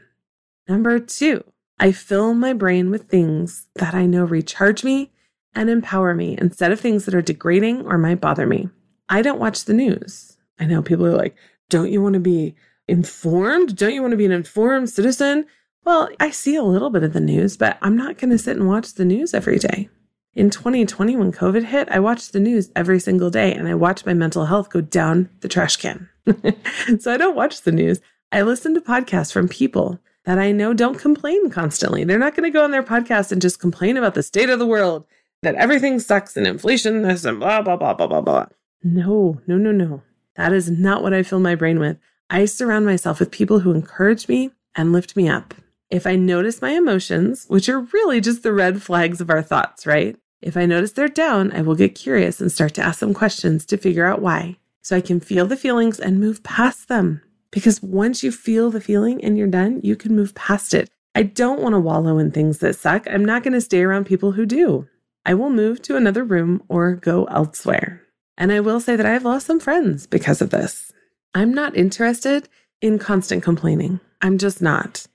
Number 0.69 0.99
two, 0.99 1.43
I 1.79 1.93
fill 1.93 2.35
my 2.35 2.53
brain 2.53 2.91
with 2.91 3.09
things 3.09 3.67
that 3.77 3.95
I 3.95 4.05
know 4.05 4.25
recharge 4.25 4.85
me 4.85 5.11
and 5.55 5.71
empower 5.71 6.15
me 6.15 6.37
instead 6.39 6.71
of 6.71 6.81
things 6.81 7.07
that 7.07 7.15
are 7.15 7.23
degrading 7.23 7.87
or 7.87 7.97
might 7.99 8.21
bother 8.21 8.47
me. 8.47 8.69
I 9.09 9.23
don't 9.23 9.41
watch 9.41 9.65
the 9.65 9.75
news. 9.75 10.37
I 10.59 10.67
know 10.67 10.83
people 10.83 11.07
are 11.07 11.17
like, 11.17 11.35
don't 11.71 11.91
you 11.91 12.03
want 12.03 12.15
to 12.15 12.21
be 12.21 12.55
informed? 12.89 13.77
Don't 13.77 13.95
you 13.95 14.03
want 14.03 14.13
to 14.13 14.19
be 14.19 14.27
an 14.27 14.33
informed 14.33 14.91
citizen? 14.91 15.47
Well, 15.85 16.09
I 16.21 16.31
see 16.31 16.55
a 16.55 16.63
little 16.63 16.91
bit 16.91 17.03
of 17.03 17.13
the 17.13 17.21
news, 17.21 17.57
but 17.57 17.79
I'm 17.83 17.97
not 17.97 18.19
going 18.19 18.31
to 18.31 18.39
sit 18.39 18.57
and 18.57 18.69
watch 18.69 18.95
the 18.95 19.05
news 19.05 19.35
every 19.35 19.59
day. 19.59 19.89
In 20.35 20.49
2020, 20.49 21.17
when 21.17 21.33
COVID 21.33 21.65
hit, 21.65 21.89
I 21.91 21.99
watched 21.99 22.33
the 22.33 22.41
news 22.41 22.71
every 22.75 23.01
single 23.01 23.31
day 23.31 23.53
and 23.53 23.69
I 23.69 23.75
watched 23.75 24.07
my 24.07 24.15
mental 24.15 24.47
health 24.47 24.71
go 24.71 24.81
down 24.81 25.29
the 25.41 25.49
trash 25.49 25.77
can. 25.77 26.09
so 26.99 27.13
I 27.13 27.17
don't 27.17 27.37
watch 27.37 27.63
the 27.63 27.73
news. 27.73 28.01
I 28.31 28.43
listen 28.43 28.75
to 28.75 28.81
podcasts 28.81 29.33
from 29.33 29.49
people 29.49 29.99
that 30.25 30.39
I 30.39 30.53
know 30.53 30.73
don't 30.73 30.99
complain 30.99 31.51
constantly. 31.51 32.05
They're 32.05 32.19
not 32.19 32.35
going 32.35 32.51
to 32.51 32.57
go 32.57 32.65
on 32.65 32.71
their 32.71 32.83
podcast 32.83 33.33
and 33.33 33.43
just 33.43 33.61
complain 33.61 33.97
about 33.97 34.15
the 34.15 34.23
state 34.23 34.49
of 34.49 34.59
the 34.59 34.67
world 34.67 35.05
that 35.43 35.57
everything 35.57 35.99
sucks 35.99 36.37
and 36.37 36.47
inflation 36.47 37.03
this 37.03 37.25
and 37.25 37.41
blah, 37.41 37.61
blah, 37.61 37.77
blah, 37.77 37.93
blah, 37.93 38.07
blah, 38.07 38.21
blah. 38.21 38.47
No, 38.85 39.41
no, 39.47 39.57
no, 39.57 39.73
no. 39.73 40.03
That 40.37 40.53
is 40.53 40.71
not 40.71 41.03
what 41.03 41.13
I 41.13 41.25
fill 41.25 41.41
my 41.41 41.57
brain 41.57 41.79
with. 41.79 41.99
I 42.31 42.47
surround 42.47 42.87
myself 42.87 43.21
with 43.21 43.31
people 43.31 43.61
who 43.61 43.73
encourage 43.73 44.29
me 44.29 44.53
and 44.75 44.93
lift 44.93 45.17
me 45.17 45.29
up. 45.29 45.55
If 45.93 46.07
I 46.07 46.17
notice 46.17 46.63
my 46.63 46.71
emotions, 46.71 47.45
which 47.49 47.69
are 47.69 47.81
really 47.81 48.23
just 48.23 48.43
the 48.43 48.55
red 48.55 48.83
flags 48.83 49.21
of 49.21 49.29
our 49.29 49.43
thoughts, 49.43 49.87
right? 49.87 50.17
If 50.41 50.57
I 50.57 50.65
notice 50.65 50.93
they're 50.93 51.07
down, 51.07 51.53
I 51.53 51.61
will 51.61 51.75
get 51.75 51.95
curious 51.95 52.41
and 52.41 52.51
start 52.51 52.73
to 52.75 52.83
ask 52.83 52.99
some 52.99 53.13
questions 53.13 53.67
to 53.67 53.77
figure 53.77 54.07
out 54.07 54.23
why. 54.23 54.57
So 54.81 54.97
I 54.97 55.03
can 55.03 55.21
feel 55.21 55.47
the 55.47 55.55
feelings 55.55 56.01
and 56.01 56.19
move 56.19 56.43
past 56.43 56.89
them. 56.89 57.21
Because 57.51 57.83
once 57.83 58.23
you 58.23 58.33
feel 58.33 58.71
the 58.71 58.81
feeling 58.81 59.23
and 59.23 59.37
you're 59.37 59.47
done, 59.47 59.81
you 59.83 59.95
can 59.95 60.17
move 60.17 60.35
past 60.35 60.73
it. 60.73 60.89
I 61.15 61.25
don't 61.25 61.61
want 61.61 61.75
to 61.75 61.79
wallow 61.79 62.17
in 62.17 62.31
things 62.31 62.61
that 62.61 62.77
suck. 62.77 63.07
I'm 63.07 63.27
not 63.27 63.43
going 63.43 63.53
to 63.53 63.61
stay 63.61 63.83
around 63.83 64.07
people 64.07 64.33
who 64.33 64.47
do. 64.47 64.89
I 65.27 65.35
will 65.35 65.51
move 65.51 65.83
to 65.83 65.97
another 65.97 66.25
room 66.25 66.63
or 66.71 66.95
go 66.95 67.25
elsewhere. 67.25 68.01
And 68.39 68.51
I 68.51 68.61
will 68.61 68.81
say 68.81 68.97
that 68.97 69.05
I 69.05 69.13
have 69.13 69.27
lost 69.27 69.47
some 69.47 69.61
friends 69.61 70.07
because 70.07 70.41
of 70.41 70.49
this. 70.49 70.91
I'm 71.35 71.53
not 71.53 71.77
interested 71.77 72.49
in 72.81 72.99
constant 72.99 73.43
complaining. 73.43 74.01
I'm 74.23 74.39
just 74.39 74.63
not. 74.63 75.07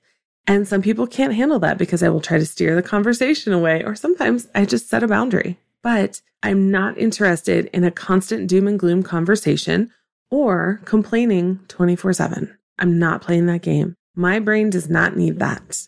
And 0.48 0.66
some 0.66 0.80
people 0.80 1.06
can't 1.06 1.34
handle 1.34 1.58
that 1.58 1.76
because 1.76 2.02
I 2.02 2.08
will 2.08 2.22
try 2.22 2.38
to 2.38 2.46
steer 2.46 2.74
the 2.74 2.82
conversation 2.82 3.52
away, 3.52 3.84
or 3.84 3.94
sometimes 3.94 4.48
I 4.54 4.64
just 4.64 4.88
set 4.88 5.02
a 5.02 5.08
boundary. 5.08 5.58
But 5.82 6.22
I'm 6.42 6.70
not 6.70 6.96
interested 6.96 7.66
in 7.66 7.84
a 7.84 7.90
constant 7.90 8.48
doom 8.48 8.66
and 8.66 8.78
gloom 8.78 9.02
conversation 9.02 9.92
or 10.30 10.80
complaining 10.86 11.60
24 11.68 12.14
7. 12.14 12.58
I'm 12.78 12.98
not 12.98 13.20
playing 13.20 13.44
that 13.46 13.60
game. 13.60 13.94
My 14.14 14.38
brain 14.38 14.70
does 14.70 14.88
not 14.88 15.16
need 15.16 15.38
that. 15.38 15.86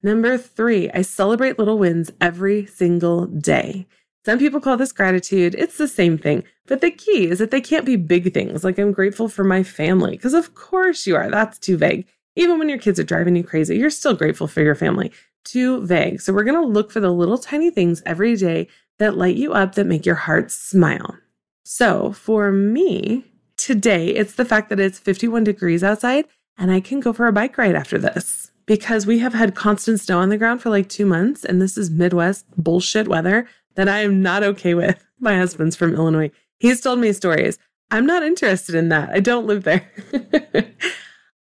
Number 0.00 0.38
three, 0.38 0.88
I 0.90 1.02
celebrate 1.02 1.58
little 1.58 1.78
wins 1.78 2.12
every 2.20 2.66
single 2.66 3.26
day. 3.26 3.88
Some 4.24 4.38
people 4.38 4.60
call 4.60 4.76
this 4.76 4.92
gratitude. 4.92 5.56
It's 5.58 5.76
the 5.76 5.88
same 5.88 6.18
thing. 6.18 6.44
But 6.66 6.82
the 6.82 6.92
key 6.92 7.26
is 7.26 7.40
that 7.40 7.50
they 7.50 7.60
can't 7.60 7.86
be 7.86 7.96
big 7.96 8.32
things 8.32 8.62
like 8.62 8.78
I'm 8.78 8.92
grateful 8.92 9.28
for 9.28 9.42
my 9.42 9.64
family, 9.64 10.12
because 10.12 10.34
of 10.34 10.54
course 10.54 11.04
you 11.04 11.16
are. 11.16 11.30
That's 11.30 11.58
too 11.58 11.76
vague. 11.76 12.06
Even 12.38 12.58
when 12.58 12.68
your 12.68 12.78
kids 12.78 13.00
are 13.00 13.04
driving 13.04 13.34
you 13.34 13.42
crazy, 13.42 13.76
you're 13.76 13.90
still 13.90 14.14
grateful 14.14 14.46
for 14.46 14.62
your 14.62 14.76
family. 14.76 15.10
Too 15.44 15.84
vague. 15.84 16.20
So 16.20 16.32
we're 16.32 16.44
going 16.44 16.62
to 16.62 16.66
look 16.66 16.92
for 16.92 17.00
the 17.00 17.10
little 17.10 17.36
tiny 17.36 17.68
things 17.68 18.00
every 18.06 18.36
day 18.36 18.68
that 18.98 19.16
light 19.16 19.34
you 19.34 19.54
up, 19.54 19.74
that 19.74 19.86
make 19.86 20.06
your 20.06 20.14
heart 20.14 20.52
smile. 20.52 21.18
So 21.64 22.12
for 22.12 22.52
me, 22.52 23.24
today, 23.56 24.10
it's 24.10 24.34
the 24.34 24.44
fact 24.44 24.68
that 24.68 24.78
it's 24.78 25.00
51 25.00 25.42
degrees 25.42 25.82
outside 25.82 26.26
and 26.56 26.70
I 26.70 26.78
can 26.78 27.00
go 27.00 27.12
for 27.12 27.26
a 27.26 27.32
bike 27.32 27.58
ride 27.58 27.74
after 27.74 27.98
this 27.98 28.52
because 28.66 29.04
we 29.04 29.18
have 29.18 29.34
had 29.34 29.56
constant 29.56 29.98
snow 29.98 30.20
on 30.20 30.28
the 30.28 30.38
ground 30.38 30.62
for 30.62 30.70
like 30.70 30.88
two 30.88 31.06
months, 31.06 31.44
and 31.44 31.60
this 31.60 31.76
is 31.76 31.90
Midwest 31.90 32.46
bullshit 32.56 33.08
weather 33.08 33.48
that 33.74 33.88
I 33.88 34.02
am 34.02 34.22
not 34.22 34.44
okay 34.44 34.74
with. 34.74 35.04
My 35.18 35.36
husband's 35.36 35.74
from 35.74 35.94
Illinois. 35.94 36.30
He's 36.58 36.80
told 36.80 37.00
me 37.00 37.12
stories. 37.12 37.58
I'm 37.90 38.06
not 38.06 38.22
interested 38.22 38.76
in 38.76 38.90
that. 38.90 39.10
I 39.10 39.18
don't 39.18 39.46
live 39.46 39.64
there. 39.64 39.90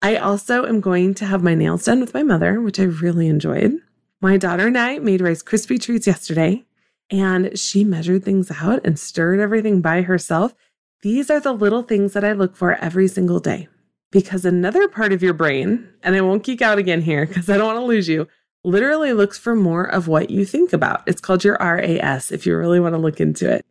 I 0.01 0.17
also 0.17 0.65
am 0.65 0.79
going 0.79 1.13
to 1.15 1.25
have 1.25 1.43
my 1.43 1.55
nails 1.55 1.85
done 1.85 1.99
with 1.99 2.13
my 2.13 2.23
mother, 2.23 2.61
which 2.61 2.79
I 2.79 2.83
really 2.83 3.27
enjoyed. 3.27 3.73
My 4.21 4.37
daughter 4.37 4.67
and 4.67 4.77
I 4.77 4.99
made 4.99 5.21
Rice 5.21 5.43
Krispie 5.43 5.81
treats 5.81 6.07
yesterday, 6.07 6.65
and 7.09 7.57
she 7.57 7.83
measured 7.83 8.23
things 8.23 8.51
out 8.51 8.85
and 8.85 8.99
stirred 8.99 9.39
everything 9.39 9.81
by 9.81 10.03
herself. 10.03 10.53
These 11.01 11.29
are 11.29 11.39
the 11.39 11.53
little 11.53 11.83
things 11.83 12.13
that 12.13 12.23
I 12.23 12.33
look 12.33 12.55
for 12.55 12.73
every 12.75 13.07
single 13.07 13.39
day 13.39 13.67
because 14.11 14.45
another 14.45 14.87
part 14.87 15.13
of 15.13 15.21
your 15.21 15.33
brain, 15.33 15.87
and 16.03 16.15
I 16.15 16.21
won't 16.21 16.43
geek 16.43 16.61
out 16.61 16.77
again 16.77 17.01
here 17.01 17.25
because 17.25 17.49
I 17.49 17.57
don't 17.57 17.67
want 17.67 17.79
to 17.79 17.85
lose 17.85 18.07
you, 18.07 18.27
literally 18.63 19.13
looks 19.13 19.37
for 19.37 19.55
more 19.55 19.83
of 19.83 20.07
what 20.07 20.29
you 20.29 20.45
think 20.45 20.73
about. 20.73 21.03
It's 21.07 21.21
called 21.21 21.43
your 21.43 21.57
RAS 21.59 22.31
if 22.31 22.45
you 22.45 22.57
really 22.57 22.79
want 22.79 22.93
to 22.93 22.99
look 22.99 23.19
into 23.19 23.49
it. 23.51 23.65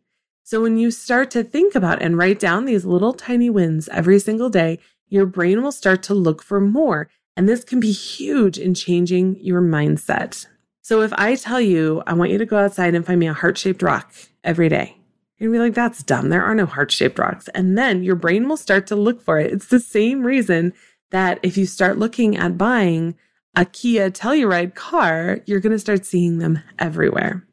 So 0.47 0.61
when 0.61 0.77
you 0.77 0.91
start 0.91 1.29
to 1.31 1.43
think 1.43 1.75
about 1.75 2.01
and 2.01 2.17
write 2.17 2.39
down 2.39 2.63
these 2.63 2.85
little 2.85 3.11
tiny 3.11 3.49
wins 3.49 3.89
every 3.89 4.17
single 4.17 4.49
day, 4.49 4.79
your 5.09 5.25
brain 5.25 5.61
will 5.61 5.73
start 5.73 6.03
to 6.03 6.13
look 6.13 6.41
for 6.41 6.61
more. 6.61 7.09
And 7.35 7.49
this 7.49 7.65
can 7.65 7.81
be 7.81 7.91
huge 7.91 8.57
in 8.57 8.73
changing 8.73 9.41
your 9.41 9.61
mindset. 9.61 10.47
So 10.81 11.01
if 11.01 11.11
I 11.17 11.35
tell 11.35 11.59
you, 11.59 12.01
I 12.07 12.13
want 12.13 12.31
you 12.31 12.37
to 12.37 12.45
go 12.45 12.59
outside 12.59 12.95
and 12.95 13.05
find 13.05 13.19
me 13.19 13.27
a 13.27 13.33
heart 13.33 13.57
shaped 13.57 13.81
rock 13.81 14.13
every 14.41 14.69
day, 14.69 14.95
you're 15.37 15.51
gonna 15.51 15.63
be 15.63 15.67
like, 15.67 15.73
that's 15.73 16.01
dumb. 16.01 16.29
There 16.29 16.45
are 16.45 16.55
no 16.55 16.65
heart 16.65 16.93
shaped 16.93 17.19
rocks. 17.19 17.49
And 17.49 17.77
then 17.77 18.01
your 18.01 18.15
brain 18.15 18.47
will 18.47 18.55
start 18.55 18.87
to 18.87 18.95
look 18.95 19.21
for 19.21 19.41
it. 19.41 19.51
It's 19.51 19.67
the 19.67 19.81
same 19.81 20.23
reason 20.23 20.71
that 21.11 21.41
if 21.43 21.57
you 21.57 21.65
start 21.65 21.99
looking 21.99 22.37
at 22.37 22.57
buying 22.57 23.15
a 23.53 23.65
Kia 23.65 24.09
Telluride 24.09 24.75
car, 24.75 25.41
you're 25.45 25.59
gonna 25.59 25.77
start 25.77 26.05
seeing 26.05 26.37
them 26.37 26.61
everywhere. 26.79 27.45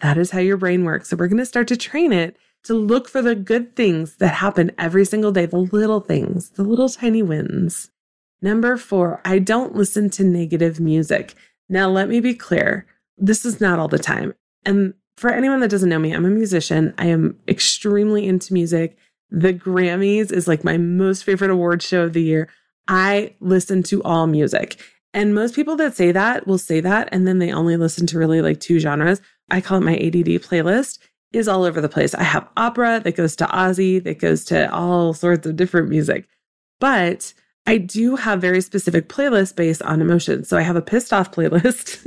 That 0.00 0.18
is 0.18 0.30
how 0.32 0.40
your 0.40 0.56
brain 0.56 0.84
works. 0.84 1.10
So 1.10 1.16
we're 1.16 1.28
gonna 1.28 1.46
start 1.46 1.68
to 1.68 1.76
train 1.76 2.12
it 2.12 2.36
to 2.64 2.74
look 2.74 3.08
for 3.08 3.22
the 3.22 3.34
good 3.34 3.76
things 3.76 4.16
that 4.16 4.34
happen 4.34 4.72
every 4.78 5.04
single 5.04 5.32
day, 5.32 5.46
the 5.46 5.58
little 5.58 6.00
things, 6.00 6.50
the 6.50 6.62
little 6.62 6.88
tiny 6.88 7.22
wins. 7.22 7.90
Number 8.42 8.76
four, 8.76 9.20
I 9.24 9.38
don't 9.38 9.74
listen 9.74 10.10
to 10.10 10.24
negative 10.24 10.80
music. 10.80 11.34
Now, 11.68 11.88
let 11.88 12.08
me 12.08 12.20
be 12.20 12.34
clear 12.34 12.86
this 13.16 13.44
is 13.44 13.60
not 13.60 13.78
all 13.78 13.88
the 13.88 13.98
time. 13.98 14.34
And 14.64 14.94
for 15.16 15.30
anyone 15.30 15.60
that 15.60 15.70
doesn't 15.70 15.88
know 15.88 15.98
me, 15.98 16.12
I'm 16.12 16.24
a 16.24 16.30
musician. 16.30 16.94
I 16.98 17.06
am 17.06 17.38
extremely 17.46 18.26
into 18.26 18.52
music. 18.52 18.98
The 19.30 19.54
Grammys 19.54 20.32
is 20.32 20.48
like 20.48 20.64
my 20.64 20.76
most 20.76 21.24
favorite 21.24 21.50
award 21.50 21.82
show 21.82 22.04
of 22.04 22.12
the 22.12 22.22
year. 22.22 22.48
I 22.88 23.34
listen 23.40 23.82
to 23.84 24.02
all 24.02 24.26
music. 24.26 24.78
And 25.12 25.34
most 25.34 25.54
people 25.54 25.76
that 25.76 25.94
say 25.94 26.10
that 26.12 26.46
will 26.46 26.58
say 26.58 26.80
that, 26.80 27.08
and 27.12 27.26
then 27.26 27.38
they 27.38 27.52
only 27.52 27.76
listen 27.76 28.06
to 28.08 28.18
really 28.18 28.42
like 28.42 28.58
two 28.58 28.80
genres. 28.80 29.20
I 29.50 29.60
call 29.60 29.78
it 29.78 29.84
my 29.84 29.96
ADD 29.96 30.40
playlist, 30.42 30.98
is 31.32 31.48
all 31.48 31.64
over 31.64 31.80
the 31.80 31.88
place. 31.88 32.14
I 32.14 32.22
have 32.22 32.48
opera 32.56 33.00
that 33.02 33.16
goes 33.16 33.36
to 33.36 33.46
Ozzy, 33.46 34.02
that 34.04 34.18
goes 34.18 34.44
to 34.46 34.72
all 34.72 35.12
sorts 35.12 35.46
of 35.46 35.56
different 35.56 35.88
music. 35.88 36.28
But 36.80 37.34
I 37.66 37.78
do 37.78 38.16
have 38.16 38.40
very 38.40 38.60
specific 38.60 39.08
playlists 39.08 39.54
based 39.54 39.82
on 39.82 40.00
emotions. 40.00 40.48
So 40.48 40.56
I 40.56 40.62
have 40.62 40.76
a 40.76 40.82
pissed 40.82 41.12
off 41.12 41.32
playlist, 41.32 42.04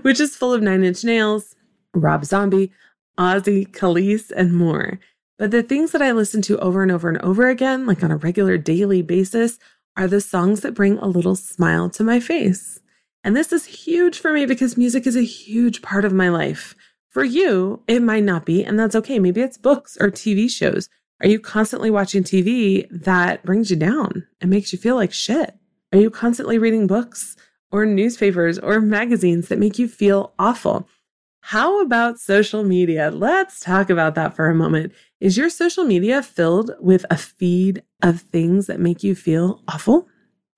which 0.02 0.20
is 0.20 0.36
full 0.36 0.52
of 0.52 0.62
Nine 0.62 0.84
Inch 0.84 1.04
Nails, 1.04 1.54
Rob 1.94 2.24
Zombie, 2.24 2.72
Ozzy, 3.18 3.68
Kelis, 3.68 4.30
and 4.34 4.54
more. 4.54 4.98
But 5.38 5.50
the 5.50 5.62
things 5.62 5.92
that 5.92 6.02
I 6.02 6.12
listen 6.12 6.40
to 6.42 6.58
over 6.58 6.82
and 6.82 6.92
over 6.92 7.08
and 7.08 7.18
over 7.18 7.48
again, 7.48 7.86
like 7.86 8.04
on 8.04 8.10
a 8.10 8.16
regular 8.16 8.56
daily 8.56 9.02
basis, 9.02 9.58
are 9.96 10.06
the 10.06 10.20
songs 10.20 10.60
that 10.60 10.74
bring 10.74 10.98
a 10.98 11.06
little 11.06 11.36
smile 11.36 11.90
to 11.90 12.04
my 12.04 12.20
face. 12.20 12.80
And 13.24 13.36
this 13.36 13.52
is 13.52 13.64
huge 13.64 14.18
for 14.18 14.32
me 14.32 14.46
because 14.46 14.76
music 14.76 15.06
is 15.06 15.16
a 15.16 15.22
huge 15.22 15.82
part 15.82 16.04
of 16.04 16.12
my 16.12 16.28
life. 16.28 16.74
For 17.10 17.24
you, 17.24 17.82
it 17.86 18.02
might 18.02 18.24
not 18.24 18.46
be, 18.46 18.64
and 18.64 18.78
that's 18.78 18.96
okay. 18.96 19.18
Maybe 19.18 19.42
it's 19.42 19.58
books 19.58 19.96
or 20.00 20.10
TV 20.10 20.50
shows 20.50 20.88
are 21.22 21.28
you 21.28 21.38
constantly 21.38 21.88
watching 21.88 22.24
TV 22.24 22.88
that 22.90 23.44
brings 23.44 23.70
you 23.70 23.76
down 23.76 24.26
and 24.40 24.50
makes 24.50 24.72
you 24.72 24.78
feel 24.78 24.96
like 24.96 25.12
shit? 25.12 25.54
Are 25.92 25.98
you 25.98 26.10
constantly 26.10 26.58
reading 26.58 26.88
books 26.88 27.36
or 27.70 27.86
newspapers 27.86 28.58
or 28.58 28.80
magazines 28.80 29.46
that 29.46 29.60
make 29.60 29.78
you 29.78 29.86
feel 29.86 30.32
awful? 30.40 30.88
How 31.42 31.80
about 31.80 32.18
social 32.18 32.64
media? 32.64 33.12
Let's 33.12 33.60
talk 33.60 33.88
about 33.88 34.16
that 34.16 34.34
for 34.34 34.48
a 34.48 34.54
moment. 34.54 34.92
Is 35.20 35.36
your 35.36 35.48
social 35.48 35.84
media 35.84 36.24
filled 36.24 36.72
with 36.80 37.06
a 37.08 37.16
feed 37.16 37.84
of 38.02 38.20
things 38.20 38.66
that 38.66 38.80
make 38.80 39.04
you 39.04 39.14
feel 39.14 39.62
awful? 39.68 40.08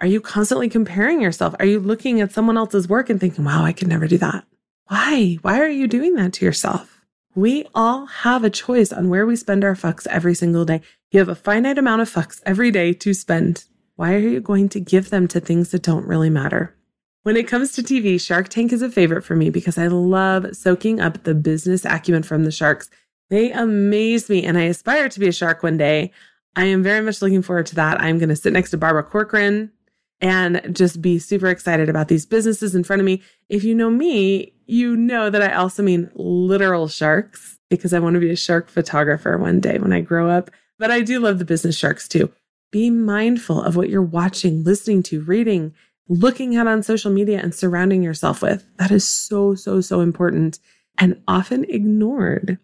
Are 0.04 0.16
you 0.16 0.20
constantly 0.20 0.68
comparing 0.68 1.22
yourself? 1.22 1.54
Are 1.58 1.64
you 1.64 1.80
looking 1.80 2.20
at 2.20 2.30
someone 2.30 2.58
else's 2.58 2.86
work 2.86 3.08
and 3.08 3.18
thinking, 3.18 3.42
wow, 3.42 3.64
I 3.64 3.72
could 3.72 3.88
never 3.88 4.06
do 4.06 4.18
that? 4.18 4.44
Why? 4.88 5.38
Why 5.40 5.58
are 5.60 5.66
you 5.66 5.88
doing 5.88 6.12
that 6.16 6.34
to 6.34 6.44
yourself? 6.44 7.00
We 7.34 7.64
all 7.74 8.04
have 8.04 8.44
a 8.44 8.50
choice 8.50 8.92
on 8.92 9.08
where 9.08 9.24
we 9.24 9.34
spend 9.34 9.64
our 9.64 9.74
fucks 9.74 10.06
every 10.08 10.34
single 10.34 10.66
day. 10.66 10.82
You 11.10 11.20
have 11.20 11.30
a 11.30 11.34
finite 11.34 11.78
amount 11.78 12.02
of 12.02 12.12
fucks 12.12 12.42
every 12.44 12.70
day 12.70 12.92
to 12.92 13.14
spend. 13.14 13.64
Why 13.96 14.12
are 14.12 14.18
you 14.18 14.40
going 14.40 14.68
to 14.68 14.78
give 14.78 15.08
them 15.08 15.26
to 15.28 15.40
things 15.40 15.70
that 15.70 15.82
don't 15.82 16.06
really 16.06 16.28
matter? 16.28 16.76
When 17.22 17.38
it 17.38 17.48
comes 17.48 17.72
to 17.72 17.82
TV, 17.82 18.20
Shark 18.20 18.50
Tank 18.50 18.74
is 18.74 18.82
a 18.82 18.90
favorite 18.90 19.22
for 19.22 19.34
me 19.34 19.48
because 19.48 19.78
I 19.78 19.86
love 19.86 20.54
soaking 20.54 21.00
up 21.00 21.22
the 21.22 21.34
business 21.34 21.86
acumen 21.86 22.24
from 22.24 22.44
the 22.44 22.52
sharks. 22.52 22.90
They 23.30 23.52
amaze 23.52 24.28
me, 24.28 24.44
and 24.44 24.58
I 24.58 24.64
aspire 24.64 25.08
to 25.08 25.18
be 25.18 25.28
a 25.28 25.32
shark 25.32 25.62
one 25.62 25.78
day. 25.78 26.12
I 26.56 26.66
am 26.66 26.82
very 26.82 27.00
much 27.00 27.22
looking 27.22 27.40
forward 27.40 27.64
to 27.68 27.76
that. 27.76 28.02
I'm 28.02 28.18
going 28.18 28.28
to 28.28 28.36
sit 28.36 28.52
next 28.52 28.70
to 28.72 28.76
Barbara 28.76 29.02
Corcoran 29.02 29.72
and 30.24 30.74
just 30.74 31.02
be 31.02 31.18
super 31.18 31.48
excited 31.48 31.90
about 31.90 32.08
these 32.08 32.24
businesses 32.24 32.74
in 32.74 32.82
front 32.82 32.98
of 32.98 33.04
me. 33.04 33.20
If 33.50 33.62
you 33.62 33.74
know 33.74 33.90
me, 33.90 34.54
you 34.66 34.96
know 34.96 35.28
that 35.28 35.42
I 35.42 35.52
also 35.52 35.82
mean 35.82 36.10
literal 36.14 36.88
sharks 36.88 37.58
because 37.68 37.92
I 37.92 37.98
want 37.98 38.14
to 38.14 38.20
be 38.20 38.30
a 38.30 38.36
shark 38.36 38.70
photographer 38.70 39.36
one 39.36 39.60
day 39.60 39.76
when 39.78 39.92
I 39.92 40.00
grow 40.00 40.30
up. 40.30 40.50
But 40.78 40.90
I 40.90 41.02
do 41.02 41.20
love 41.20 41.38
the 41.38 41.44
business 41.44 41.76
sharks 41.76 42.08
too. 42.08 42.32
Be 42.72 42.88
mindful 42.88 43.62
of 43.62 43.76
what 43.76 43.90
you're 43.90 44.00
watching, 44.00 44.64
listening 44.64 45.02
to, 45.04 45.20
reading, 45.20 45.74
looking 46.08 46.56
at 46.56 46.66
on 46.66 46.82
social 46.82 47.12
media, 47.12 47.38
and 47.42 47.54
surrounding 47.54 48.02
yourself 48.02 48.40
with. 48.40 48.66
That 48.78 48.90
is 48.90 49.06
so, 49.06 49.54
so, 49.54 49.82
so 49.82 50.00
important 50.00 50.58
and 50.96 51.20
often 51.28 51.64
ignored. 51.64 52.58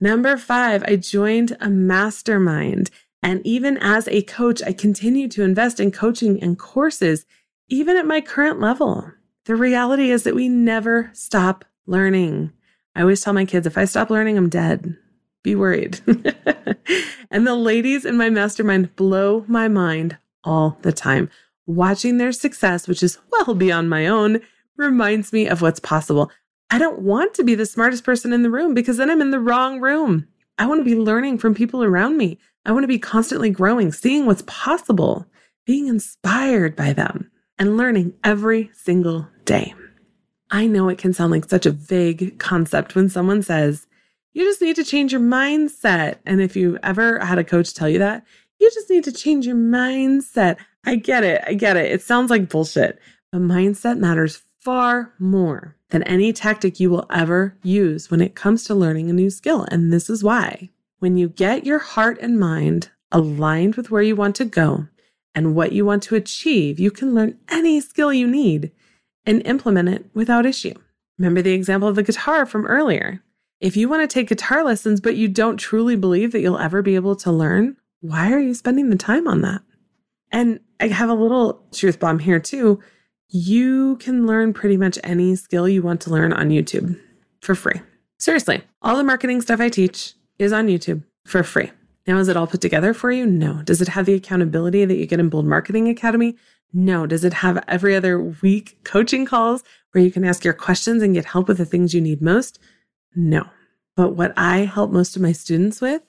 Number 0.00 0.38
five, 0.38 0.82
I 0.84 0.96
joined 0.96 1.54
a 1.60 1.68
mastermind. 1.68 2.90
And 3.24 3.40
even 3.46 3.78
as 3.78 4.06
a 4.08 4.20
coach, 4.22 4.62
I 4.62 4.74
continue 4.74 5.28
to 5.28 5.42
invest 5.42 5.80
in 5.80 5.90
coaching 5.90 6.40
and 6.42 6.58
courses, 6.58 7.24
even 7.70 7.96
at 7.96 8.06
my 8.06 8.20
current 8.20 8.60
level. 8.60 9.10
The 9.46 9.56
reality 9.56 10.10
is 10.10 10.24
that 10.24 10.34
we 10.34 10.46
never 10.46 11.10
stop 11.14 11.64
learning. 11.86 12.52
I 12.94 13.00
always 13.00 13.22
tell 13.22 13.32
my 13.32 13.46
kids 13.46 13.66
if 13.66 13.78
I 13.78 13.86
stop 13.86 14.10
learning, 14.10 14.36
I'm 14.36 14.50
dead. 14.50 14.94
Be 15.42 15.54
worried. 15.54 16.00
and 17.30 17.46
the 17.46 17.54
ladies 17.54 18.04
in 18.04 18.18
my 18.18 18.28
mastermind 18.28 18.94
blow 18.94 19.46
my 19.48 19.68
mind 19.68 20.18
all 20.44 20.76
the 20.82 20.92
time. 20.92 21.30
Watching 21.64 22.18
their 22.18 22.32
success, 22.32 22.86
which 22.86 23.02
is 23.02 23.18
well 23.32 23.54
beyond 23.54 23.88
my 23.88 24.06
own, 24.06 24.42
reminds 24.76 25.32
me 25.32 25.48
of 25.48 25.62
what's 25.62 25.80
possible. 25.80 26.30
I 26.68 26.76
don't 26.76 27.00
want 27.00 27.32
to 27.34 27.44
be 27.44 27.54
the 27.54 27.64
smartest 27.64 28.04
person 28.04 28.34
in 28.34 28.42
the 28.42 28.50
room 28.50 28.74
because 28.74 28.98
then 28.98 29.10
I'm 29.10 29.22
in 29.22 29.30
the 29.30 29.40
wrong 29.40 29.80
room. 29.80 30.28
I 30.58 30.66
want 30.66 30.80
to 30.80 30.84
be 30.84 30.94
learning 30.94 31.38
from 31.38 31.54
people 31.54 31.82
around 31.82 32.18
me. 32.18 32.38
I 32.66 32.72
want 32.72 32.84
to 32.84 32.88
be 32.88 32.98
constantly 32.98 33.50
growing, 33.50 33.92
seeing 33.92 34.26
what's 34.26 34.44
possible, 34.46 35.26
being 35.66 35.86
inspired 35.86 36.76
by 36.76 36.92
them 36.92 37.30
and 37.58 37.76
learning 37.76 38.14
every 38.24 38.70
single 38.74 39.28
day. 39.44 39.74
I 40.50 40.66
know 40.66 40.88
it 40.88 40.98
can 40.98 41.12
sound 41.12 41.30
like 41.32 41.48
such 41.48 41.66
a 41.66 41.70
vague 41.70 42.38
concept 42.38 42.94
when 42.94 43.08
someone 43.08 43.42
says, 43.42 43.86
you 44.32 44.44
just 44.44 44.60
need 44.60 44.76
to 44.76 44.84
change 44.84 45.12
your 45.12 45.20
mindset. 45.20 46.16
And 46.26 46.40
if 46.40 46.56
you 46.56 46.78
ever 46.82 47.18
had 47.18 47.38
a 47.38 47.44
coach 47.44 47.72
tell 47.74 47.88
you 47.88 47.98
that, 48.00 48.24
you 48.58 48.70
just 48.72 48.90
need 48.90 49.04
to 49.04 49.12
change 49.12 49.46
your 49.46 49.56
mindset. 49.56 50.56
I 50.84 50.96
get 50.96 51.24
it. 51.24 51.42
I 51.46 51.54
get 51.54 51.76
it. 51.76 51.90
It 51.90 52.02
sounds 52.02 52.30
like 52.30 52.48
bullshit, 52.48 52.98
but 53.30 53.40
mindset 53.40 53.98
matters 53.98 54.42
far 54.60 55.12
more 55.18 55.76
than 55.90 56.02
any 56.04 56.32
tactic 56.32 56.80
you 56.80 56.90
will 56.90 57.06
ever 57.10 57.56
use 57.62 58.10
when 58.10 58.20
it 58.20 58.34
comes 58.34 58.64
to 58.64 58.74
learning 58.74 59.10
a 59.10 59.12
new 59.12 59.30
skill. 59.30 59.66
And 59.70 59.92
this 59.92 60.08
is 60.08 60.24
why 60.24 60.70
when 61.04 61.18
you 61.18 61.28
get 61.28 61.66
your 61.66 61.80
heart 61.80 62.16
and 62.22 62.40
mind 62.40 62.88
aligned 63.12 63.74
with 63.74 63.90
where 63.90 64.00
you 64.00 64.16
want 64.16 64.34
to 64.36 64.44
go, 64.46 64.88
and 65.34 65.54
what 65.54 65.72
you 65.72 65.84
want 65.84 66.02
to 66.04 66.14
achieve, 66.14 66.80
you 66.80 66.90
can 66.90 67.14
learn 67.14 67.36
any 67.50 67.78
skill 67.78 68.10
you 68.10 68.26
need 68.26 68.72
and 69.26 69.46
implement 69.46 69.90
it 69.90 70.06
without 70.14 70.46
issue. 70.46 70.72
Remember 71.18 71.42
the 71.42 71.52
example 71.52 71.88
of 71.88 71.94
the 71.94 72.02
guitar 72.02 72.46
from 72.46 72.64
earlier. 72.64 73.22
If 73.60 73.76
you 73.76 73.86
want 73.86 74.00
to 74.00 74.06
take 74.06 74.30
guitar 74.30 74.64
lessons, 74.64 74.98
but 74.98 75.14
you 75.14 75.28
don't 75.28 75.58
truly 75.58 75.94
believe 75.94 76.32
that 76.32 76.40
you'll 76.40 76.56
ever 76.56 76.80
be 76.80 76.94
able 76.94 77.16
to 77.16 77.30
learn, 77.30 77.76
why 78.00 78.32
are 78.32 78.40
you 78.40 78.54
spending 78.54 78.88
the 78.88 78.96
time 78.96 79.28
on 79.28 79.42
that? 79.42 79.60
And 80.32 80.58
I 80.80 80.86
have 80.86 81.10
a 81.10 81.14
little 81.14 81.66
truth 81.70 82.00
bomb 82.00 82.18
here 82.18 82.40
too. 82.40 82.80
You 83.28 83.96
can 83.96 84.26
learn 84.26 84.54
pretty 84.54 84.78
much 84.78 84.98
any 85.04 85.36
skill 85.36 85.68
you 85.68 85.82
want 85.82 86.00
to 86.00 86.10
learn 86.10 86.32
on 86.32 86.48
YouTube 86.48 86.98
for 87.42 87.54
free. 87.54 87.82
Seriously, 88.18 88.62
all 88.80 88.96
the 88.96 89.04
marketing 89.04 89.42
stuff 89.42 89.60
I 89.60 89.68
teach 89.68 90.14
is 90.38 90.52
on 90.52 90.68
YouTube 90.68 91.04
for 91.26 91.42
free. 91.42 91.70
Now, 92.06 92.18
is 92.18 92.28
it 92.28 92.36
all 92.36 92.46
put 92.46 92.60
together 92.60 92.92
for 92.92 93.10
you? 93.10 93.24
No. 93.26 93.62
Does 93.62 93.80
it 93.80 93.88
have 93.88 94.06
the 94.06 94.14
accountability 94.14 94.84
that 94.84 94.96
you 94.96 95.06
get 95.06 95.20
in 95.20 95.30
Bold 95.30 95.46
Marketing 95.46 95.88
Academy? 95.88 96.36
No. 96.72 97.06
Does 97.06 97.24
it 97.24 97.32
have 97.34 97.64
every 97.66 97.96
other 97.96 98.20
week 98.20 98.78
coaching 98.84 99.24
calls 99.24 99.64
where 99.92 100.04
you 100.04 100.10
can 100.10 100.24
ask 100.24 100.44
your 100.44 100.54
questions 100.54 101.02
and 101.02 101.14
get 101.14 101.24
help 101.24 101.48
with 101.48 101.58
the 101.58 101.64
things 101.64 101.94
you 101.94 102.00
need 102.00 102.20
most? 102.20 102.58
No. 103.14 103.48
But 103.96 104.16
what 104.16 104.34
I 104.36 104.58
help 104.58 104.90
most 104.90 105.16
of 105.16 105.22
my 105.22 105.32
students 105.32 105.80
with, 105.80 106.02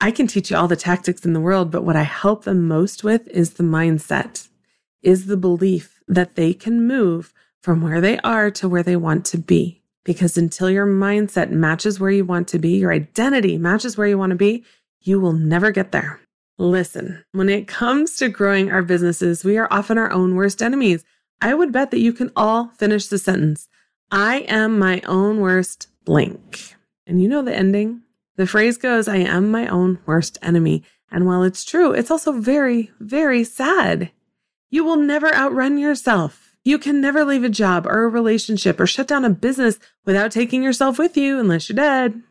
I 0.00 0.10
can 0.10 0.26
teach 0.26 0.50
you 0.50 0.56
all 0.56 0.68
the 0.68 0.76
tactics 0.76 1.24
in 1.24 1.34
the 1.34 1.40
world, 1.40 1.70
but 1.70 1.84
what 1.84 1.96
I 1.96 2.02
help 2.02 2.44
them 2.44 2.66
most 2.66 3.04
with 3.04 3.28
is 3.28 3.54
the 3.54 3.62
mindset, 3.62 4.48
is 5.02 5.26
the 5.26 5.36
belief 5.36 6.00
that 6.08 6.34
they 6.36 6.54
can 6.54 6.86
move 6.86 7.34
from 7.62 7.82
where 7.82 8.00
they 8.00 8.18
are 8.20 8.50
to 8.52 8.68
where 8.68 8.82
they 8.82 8.96
want 8.96 9.26
to 9.26 9.38
be. 9.38 9.79
Because 10.04 10.38
until 10.38 10.70
your 10.70 10.86
mindset 10.86 11.50
matches 11.50 12.00
where 12.00 12.10
you 12.10 12.24
want 12.24 12.48
to 12.48 12.58
be, 12.58 12.78
your 12.78 12.92
identity 12.92 13.58
matches 13.58 13.96
where 13.96 14.08
you 14.08 14.16
want 14.16 14.30
to 14.30 14.36
be, 14.36 14.64
you 15.00 15.20
will 15.20 15.32
never 15.32 15.70
get 15.70 15.92
there. 15.92 16.20
Listen, 16.58 17.24
when 17.32 17.48
it 17.48 17.66
comes 17.66 18.16
to 18.16 18.28
growing 18.28 18.70
our 18.70 18.82
businesses, 18.82 19.44
we 19.44 19.56
are 19.56 19.68
often 19.70 19.98
our 19.98 20.12
own 20.12 20.34
worst 20.34 20.62
enemies. 20.62 21.04
I 21.40 21.54
would 21.54 21.72
bet 21.72 21.90
that 21.90 22.00
you 22.00 22.12
can 22.12 22.30
all 22.36 22.68
finish 22.78 23.06
the 23.06 23.18
sentence 23.18 23.68
I 24.12 24.38
am 24.48 24.78
my 24.78 25.00
own 25.06 25.40
worst 25.40 25.88
blank. 26.04 26.74
And 27.06 27.22
you 27.22 27.28
know 27.28 27.42
the 27.42 27.56
ending. 27.56 28.02
The 28.36 28.46
phrase 28.46 28.76
goes, 28.76 29.06
I 29.06 29.18
am 29.18 29.50
my 29.50 29.68
own 29.68 30.00
worst 30.04 30.38
enemy. 30.42 30.82
And 31.12 31.26
while 31.26 31.42
it's 31.44 31.64
true, 31.64 31.92
it's 31.92 32.10
also 32.10 32.32
very, 32.32 32.90
very 32.98 33.44
sad. 33.44 34.10
You 34.68 34.84
will 34.84 34.96
never 34.96 35.34
outrun 35.34 35.78
yourself. 35.78 36.49
You 36.64 36.78
can 36.78 37.00
never 37.00 37.24
leave 37.24 37.44
a 37.44 37.48
job 37.48 37.86
or 37.86 38.04
a 38.04 38.08
relationship 38.08 38.78
or 38.78 38.86
shut 38.86 39.08
down 39.08 39.24
a 39.24 39.30
business 39.30 39.78
without 40.04 40.30
taking 40.30 40.62
yourself 40.62 40.98
with 40.98 41.16
you 41.16 41.38
unless 41.38 41.68
you're 41.68 41.76
dead. 41.76 42.22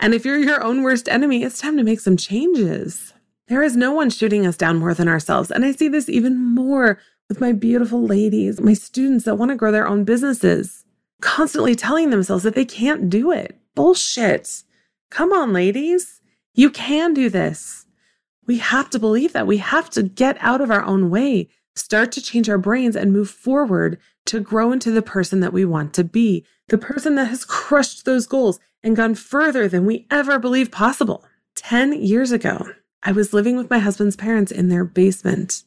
And 0.00 0.14
if 0.14 0.24
you're 0.24 0.38
your 0.38 0.62
own 0.62 0.82
worst 0.82 1.08
enemy, 1.08 1.42
it's 1.42 1.60
time 1.60 1.76
to 1.76 1.82
make 1.82 2.00
some 2.00 2.16
changes. 2.16 3.12
There 3.48 3.62
is 3.62 3.76
no 3.76 3.92
one 3.92 4.10
shooting 4.10 4.46
us 4.46 4.56
down 4.56 4.76
more 4.76 4.94
than 4.94 5.08
ourselves. 5.08 5.50
And 5.50 5.64
I 5.64 5.72
see 5.72 5.88
this 5.88 6.08
even 6.08 6.36
more 6.36 6.98
with 7.28 7.40
my 7.40 7.52
beautiful 7.52 8.02
ladies, 8.02 8.60
my 8.60 8.74
students 8.74 9.24
that 9.24 9.36
want 9.36 9.50
to 9.50 9.56
grow 9.56 9.72
their 9.72 9.88
own 9.88 10.04
businesses, 10.04 10.84
constantly 11.20 11.74
telling 11.74 12.10
themselves 12.10 12.44
that 12.44 12.54
they 12.54 12.64
can't 12.64 13.10
do 13.10 13.32
it. 13.32 13.58
Bullshit. 13.74 14.62
Come 15.10 15.32
on, 15.32 15.52
ladies. 15.52 16.20
You 16.54 16.70
can 16.70 17.12
do 17.12 17.28
this. 17.28 17.86
We 18.46 18.58
have 18.58 18.88
to 18.90 18.98
believe 18.98 19.34
that. 19.34 19.46
We 19.46 19.58
have 19.58 19.90
to 19.90 20.02
get 20.02 20.38
out 20.40 20.60
of 20.60 20.70
our 20.70 20.82
own 20.82 21.10
way, 21.10 21.48
start 21.78 22.12
to 22.12 22.22
change 22.22 22.48
our 22.48 22.58
brains, 22.58 22.96
and 22.96 23.12
move 23.12 23.30
forward 23.30 23.98
to 24.26 24.40
grow 24.40 24.72
into 24.72 24.90
the 24.90 25.02
person 25.02 25.40
that 25.40 25.52
we 25.52 25.64
want 25.64 25.94
to 25.94 26.04
be, 26.04 26.44
the 26.68 26.78
person 26.78 27.14
that 27.14 27.26
has 27.26 27.44
crushed 27.44 28.04
those 28.04 28.26
goals 28.26 28.60
and 28.82 28.96
gone 28.96 29.14
further 29.14 29.68
than 29.68 29.86
we 29.86 30.06
ever 30.10 30.38
believed 30.38 30.72
possible. 30.72 31.24
10 31.56 32.02
years 32.02 32.30
ago, 32.30 32.72
I 33.02 33.12
was 33.12 33.32
living 33.32 33.56
with 33.56 33.70
my 33.70 33.78
husband's 33.78 34.16
parents 34.16 34.52
in 34.52 34.68
their 34.68 34.84
basement, 34.84 35.62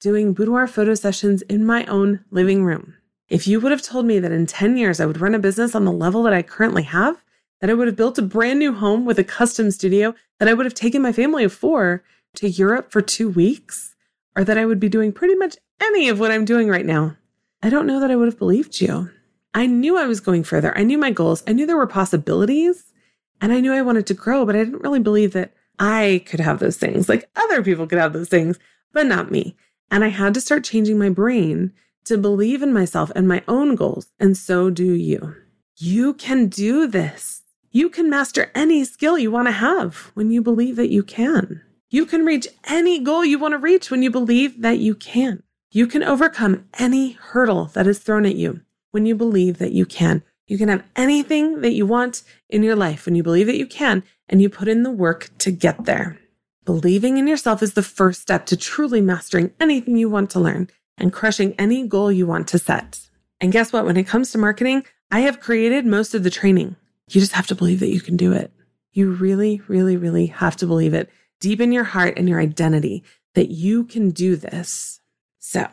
doing 0.00 0.32
boudoir 0.32 0.66
photo 0.66 0.94
sessions 0.94 1.42
in 1.42 1.64
my 1.64 1.84
own 1.86 2.24
living 2.30 2.64
room. 2.64 2.94
If 3.28 3.46
you 3.46 3.60
would 3.60 3.72
have 3.72 3.82
told 3.82 4.06
me 4.06 4.18
that 4.20 4.32
in 4.32 4.46
10 4.46 4.76
years 4.76 5.00
I 5.00 5.06
would 5.06 5.20
run 5.20 5.34
a 5.34 5.38
business 5.38 5.74
on 5.74 5.84
the 5.84 5.92
level 5.92 6.22
that 6.22 6.32
I 6.32 6.42
currently 6.42 6.84
have, 6.84 7.22
that 7.60 7.68
I 7.68 7.74
would 7.74 7.88
have 7.88 7.96
built 7.96 8.18
a 8.18 8.22
brand 8.22 8.58
new 8.58 8.72
home 8.72 9.04
with 9.04 9.18
a 9.18 9.24
custom 9.24 9.70
studio, 9.70 10.14
that 10.38 10.48
I 10.48 10.54
would 10.54 10.66
have 10.66 10.74
taken 10.74 11.02
my 11.02 11.12
family 11.12 11.44
of 11.44 11.52
four 11.52 12.02
to 12.36 12.48
Europe 12.48 12.90
for 12.90 13.00
two 13.00 13.28
weeks, 13.28 13.96
or 14.38 14.44
that 14.44 14.56
I 14.56 14.64
would 14.64 14.78
be 14.78 14.88
doing 14.88 15.12
pretty 15.12 15.34
much 15.34 15.56
any 15.80 16.08
of 16.08 16.20
what 16.20 16.30
I'm 16.30 16.44
doing 16.44 16.68
right 16.68 16.86
now, 16.86 17.16
I 17.60 17.70
don't 17.70 17.88
know 17.88 17.98
that 17.98 18.10
I 18.10 18.14
would 18.14 18.28
have 18.28 18.38
believed 18.38 18.80
you. 18.80 19.10
I 19.52 19.66
knew 19.66 19.98
I 19.98 20.06
was 20.06 20.20
going 20.20 20.44
further. 20.44 20.76
I 20.78 20.84
knew 20.84 20.96
my 20.96 21.10
goals. 21.10 21.42
I 21.48 21.52
knew 21.52 21.66
there 21.66 21.76
were 21.76 21.88
possibilities 21.88 22.92
and 23.40 23.52
I 23.52 23.58
knew 23.58 23.72
I 23.72 23.82
wanted 23.82 24.06
to 24.06 24.14
grow, 24.14 24.46
but 24.46 24.54
I 24.54 24.60
didn't 24.60 24.82
really 24.82 25.00
believe 25.00 25.32
that 25.32 25.54
I 25.80 26.22
could 26.26 26.38
have 26.38 26.60
those 26.60 26.76
things. 26.76 27.08
Like 27.08 27.28
other 27.34 27.64
people 27.64 27.88
could 27.88 27.98
have 27.98 28.12
those 28.12 28.28
things, 28.28 28.60
but 28.92 29.06
not 29.06 29.32
me. 29.32 29.56
And 29.90 30.04
I 30.04 30.08
had 30.08 30.34
to 30.34 30.40
start 30.40 30.62
changing 30.62 31.00
my 31.00 31.08
brain 31.08 31.72
to 32.04 32.16
believe 32.16 32.62
in 32.62 32.72
myself 32.72 33.10
and 33.16 33.26
my 33.26 33.42
own 33.48 33.74
goals. 33.74 34.06
And 34.20 34.36
so 34.36 34.70
do 34.70 34.92
you. 34.92 35.34
You 35.78 36.14
can 36.14 36.46
do 36.46 36.86
this. 36.86 37.42
You 37.72 37.88
can 37.88 38.08
master 38.08 38.52
any 38.54 38.84
skill 38.84 39.18
you 39.18 39.32
want 39.32 39.48
to 39.48 39.52
have 39.52 40.12
when 40.14 40.30
you 40.30 40.42
believe 40.42 40.76
that 40.76 40.92
you 40.92 41.02
can. 41.02 41.62
You 41.90 42.04
can 42.04 42.26
reach 42.26 42.46
any 42.64 43.00
goal 43.00 43.24
you 43.24 43.38
want 43.38 43.52
to 43.52 43.58
reach 43.58 43.90
when 43.90 44.02
you 44.02 44.10
believe 44.10 44.60
that 44.60 44.78
you 44.78 44.94
can. 44.94 45.42
You 45.70 45.86
can 45.86 46.02
overcome 46.02 46.66
any 46.78 47.12
hurdle 47.12 47.66
that 47.72 47.86
is 47.86 47.98
thrown 47.98 48.26
at 48.26 48.36
you 48.36 48.60
when 48.90 49.06
you 49.06 49.14
believe 49.14 49.56
that 49.56 49.72
you 49.72 49.86
can. 49.86 50.22
You 50.46 50.58
can 50.58 50.68
have 50.68 50.84
anything 50.96 51.62
that 51.62 51.72
you 51.72 51.86
want 51.86 52.24
in 52.50 52.62
your 52.62 52.76
life 52.76 53.06
when 53.06 53.14
you 53.14 53.22
believe 53.22 53.46
that 53.46 53.56
you 53.56 53.66
can 53.66 54.02
and 54.28 54.42
you 54.42 54.50
put 54.50 54.68
in 54.68 54.82
the 54.82 54.90
work 54.90 55.30
to 55.38 55.50
get 55.50 55.86
there. 55.86 56.18
Believing 56.66 57.16
in 57.16 57.26
yourself 57.26 57.62
is 57.62 57.72
the 57.72 57.82
first 57.82 58.20
step 58.20 58.44
to 58.46 58.56
truly 58.56 59.00
mastering 59.00 59.54
anything 59.58 59.96
you 59.96 60.10
want 60.10 60.28
to 60.30 60.40
learn 60.40 60.68
and 60.98 61.10
crushing 61.10 61.54
any 61.58 61.86
goal 61.86 62.12
you 62.12 62.26
want 62.26 62.48
to 62.48 62.58
set. 62.58 63.08
And 63.40 63.50
guess 63.50 63.72
what? 63.72 63.86
When 63.86 63.96
it 63.96 64.06
comes 64.06 64.30
to 64.32 64.38
marketing, 64.38 64.84
I 65.10 65.20
have 65.20 65.40
created 65.40 65.86
most 65.86 66.14
of 66.14 66.22
the 66.22 66.30
training. 66.30 66.76
You 67.08 67.20
just 67.22 67.32
have 67.32 67.46
to 67.46 67.54
believe 67.54 67.80
that 67.80 67.88
you 67.88 68.02
can 68.02 68.18
do 68.18 68.34
it. 68.34 68.52
You 68.92 69.10
really, 69.10 69.62
really, 69.68 69.96
really 69.96 70.26
have 70.26 70.56
to 70.56 70.66
believe 70.66 70.92
it 70.92 71.08
deep 71.40 71.60
in 71.60 71.72
your 71.72 71.84
heart 71.84 72.14
and 72.16 72.28
your 72.28 72.40
identity 72.40 73.04
that 73.34 73.50
you 73.50 73.84
can 73.84 74.10
do 74.10 74.36
this. 74.36 75.00
So 75.38 75.68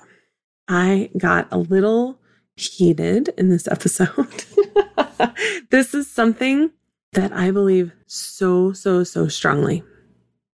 I 0.68 1.10
got 1.18 1.48
a 1.52 1.58
little 1.58 2.20
heated 2.56 3.30
in 3.38 3.50
this 3.50 3.68
episode. 3.68 4.46
this 5.70 5.94
is 5.94 6.10
something 6.10 6.72
that 7.14 7.32
I 7.34 7.52
believe 7.52 7.92
so, 8.06 8.74
so, 8.74 9.04
so 9.04 9.28
strongly. 9.28 9.84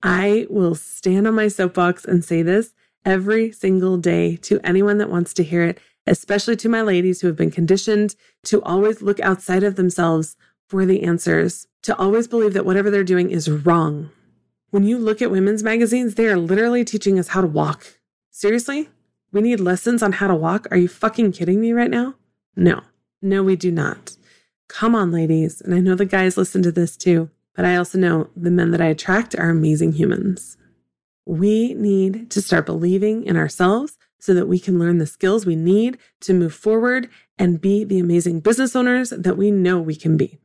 I 0.02 0.46
will 0.48 0.74
stand 0.74 1.26
on 1.26 1.34
my 1.34 1.48
soapbox 1.48 2.04
and 2.04 2.24
say 2.24 2.42
this 2.42 2.72
every 3.04 3.50
single 3.52 3.96
day 3.96 4.36
to 4.36 4.60
anyone 4.62 4.98
that 4.98 5.10
wants 5.10 5.32
to 5.34 5.42
hear 5.42 5.62
it, 5.62 5.80
especially 6.06 6.56
to 6.56 6.68
my 6.68 6.82
ladies 6.82 7.20
who 7.20 7.26
have 7.26 7.36
been 7.36 7.50
conditioned 7.50 8.14
to 8.44 8.62
always 8.62 9.02
look 9.02 9.18
outside 9.20 9.62
of 9.62 9.76
themselves 9.76 10.36
for 10.68 10.84
the 10.84 11.02
answers, 11.02 11.66
to 11.82 11.96
always 11.96 12.28
believe 12.28 12.52
that 12.52 12.66
whatever 12.66 12.90
they're 12.90 13.02
doing 13.02 13.30
is 13.30 13.50
wrong. 13.50 14.10
When 14.70 14.84
you 14.84 14.98
look 14.98 15.22
at 15.22 15.30
women's 15.30 15.62
magazines, 15.62 16.14
they 16.14 16.26
are 16.26 16.36
literally 16.36 16.84
teaching 16.84 17.18
us 17.18 17.28
how 17.28 17.40
to 17.40 17.46
walk. 17.46 17.86
Seriously? 18.30 18.90
We 19.32 19.40
need 19.40 19.60
lessons 19.60 20.02
on 20.02 20.12
how 20.12 20.26
to 20.28 20.34
walk? 20.34 20.66
Are 20.70 20.76
you 20.76 20.88
fucking 20.88 21.32
kidding 21.32 21.58
me 21.58 21.72
right 21.72 21.90
now? 21.90 22.16
No, 22.54 22.82
no, 23.22 23.42
we 23.42 23.56
do 23.56 23.70
not. 23.70 24.16
Come 24.68 24.94
on, 24.94 25.10
ladies. 25.10 25.62
And 25.62 25.74
I 25.74 25.80
know 25.80 25.94
the 25.94 26.04
guys 26.04 26.36
listen 26.36 26.62
to 26.64 26.72
this 26.72 26.98
too, 26.98 27.30
but 27.54 27.64
I 27.64 27.76
also 27.76 27.96
know 27.96 28.28
the 28.36 28.50
men 28.50 28.70
that 28.72 28.80
I 28.82 28.86
attract 28.86 29.34
are 29.38 29.48
amazing 29.48 29.92
humans. 29.92 30.58
We 31.24 31.72
need 31.72 32.30
to 32.32 32.42
start 32.42 32.66
believing 32.66 33.24
in 33.24 33.38
ourselves 33.38 33.96
so 34.18 34.34
that 34.34 34.48
we 34.48 34.58
can 34.58 34.78
learn 34.78 34.98
the 34.98 35.06
skills 35.06 35.46
we 35.46 35.56
need 35.56 35.96
to 36.20 36.34
move 36.34 36.52
forward 36.52 37.08
and 37.38 37.60
be 37.60 37.84
the 37.84 38.00
amazing 38.00 38.40
business 38.40 38.76
owners 38.76 39.10
that 39.10 39.38
we 39.38 39.50
know 39.50 39.80
we 39.80 39.96
can 39.96 40.18
be. 40.18 40.38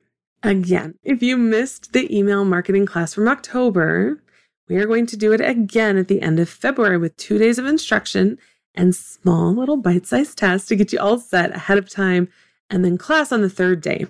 Again, 0.44 0.96
if 1.04 1.24
you 1.24 1.38
missed 1.38 1.94
the 1.94 2.14
email 2.16 2.44
marketing 2.44 2.86
class 2.86 3.14
from 3.14 3.30
October, 3.30 4.22
we 4.68 4.76
are 4.76 4.86
going 4.86 5.06
to 5.06 5.18
do 5.18 5.32
it 5.32 5.40
again 5.40 5.98
at 5.98 6.10
the 6.10 6.22
end 6.22 6.38
of 6.38 6.50
February 6.50 6.98
with 6.98 7.16
two 7.16 7.38
days 7.38 7.58
of 7.58 7.66
instruction 7.66 8.38
and 8.76 8.94
small 8.94 9.54
little 9.54 9.78
bite 9.78 10.06
sized 10.06 10.38
tests 10.38 10.68
to 10.68 10.76
get 10.76 10.92
you 10.92 11.00
all 11.00 11.18
set 11.18 11.56
ahead 11.56 11.78
of 11.78 11.90
time, 11.90 12.28
and 12.70 12.84
then 12.84 12.98
class 12.98 13.32
on 13.32 13.42
the 13.42 13.50
third 13.50 13.80
day. 13.80 14.06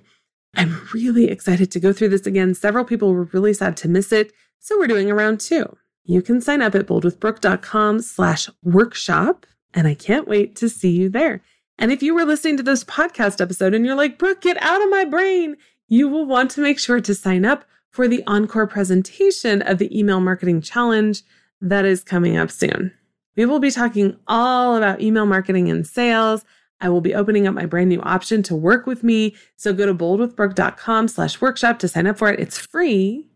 I'm 0.55 0.87
really 0.93 1.29
excited 1.29 1.69
to 1.71 1.79
go 1.79 1.93
through 1.93 2.09
this 2.09 2.25
again. 2.25 2.55
Several 2.55 2.85
people 2.85 3.13
were 3.13 3.25
really 3.25 3.53
sad 3.53 3.77
to 3.77 3.87
miss 3.87 4.11
it, 4.11 4.31
so 4.59 4.77
we're 4.77 4.87
doing 4.87 5.11
a 5.11 5.15
round 5.15 5.39
two. 5.39 5.77
You 6.03 6.21
can 6.21 6.41
sign 6.41 6.61
up 6.61 6.73
at 6.73 6.87
boldwithbrooke.com 6.87 8.01
slash 8.01 8.49
workshop, 8.63 9.45
and 9.73 9.87
I 9.87 9.93
can't 9.93 10.27
wait 10.27 10.55
to 10.57 10.69
see 10.69 10.91
you 10.91 11.09
there. 11.09 11.41
And 11.77 11.91
if 11.91 12.03
you 12.03 12.13
were 12.13 12.25
listening 12.25 12.57
to 12.57 12.63
this 12.63 12.83
podcast 12.83 13.41
episode 13.41 13.73
and 13.73 13.85
you're 13.85 13.95
like, 13.95 14.19
Brooke, 14.19 14.41
get 14.41 14.61
out 14.61 14.81
of 14.83 14.89
my 14.89 15.05
brain, 15.05 15.57
you 15.93 16.07
will 16.07 16.25
want 16.25 16.49
to 16.49 16.59
make 16.59 16.79
sure 16.79 16.99
to 16.99 17.13
sign 17.13 17.45
up 17.45 17.65
for 17.91 18.07
the 18.07 18.23
encore 18.25 18.65
presentation 18.65 19.61
of 19.61 19.77
the 19.77 19.95
email 19.95 20.19
marketing 20.19 20.59
challenge 20.59 21.21
that 21.61 21.85
is 21.85 22.03
coming 22.03 22.35
up 22.35 22.49
soon. 22.49 22.91
We 23.35 23.45
will 23.45 23.59
be 23.59 23.69
talking 23.69 24.17
all 24.27 24.75
about 24.75 25.01
email 25.01 25.27
marketing 25.27 25.69
and 25.69 25.85
sales. 25.85 26.45
I 26.81 26.89
will 26.89 26.99
be 26.99 27.13
opening 27.13 27.45
up 27.45 27.53
my 27.53 27.67
brand 27.67 27.89
new 27.89 28.01
option 28.01 28.41
to 28.43 28.55
work 28.55 28.87
with 28.87 29.03
me. 29.03 29.35
So 29.55 29.71
go 29.71 29.85
to 29.85 29.93
boldwithbrooke.com 29.93 31.09
slash 31.09 31.39
workshop 31.39 31.77
to 31.77 31.87
sign 31.87 32.07
up 32.07 32.17
for 32.17 32.33
it. 32.33 32.39
It's 32.39 32.57
free 32.57 33.27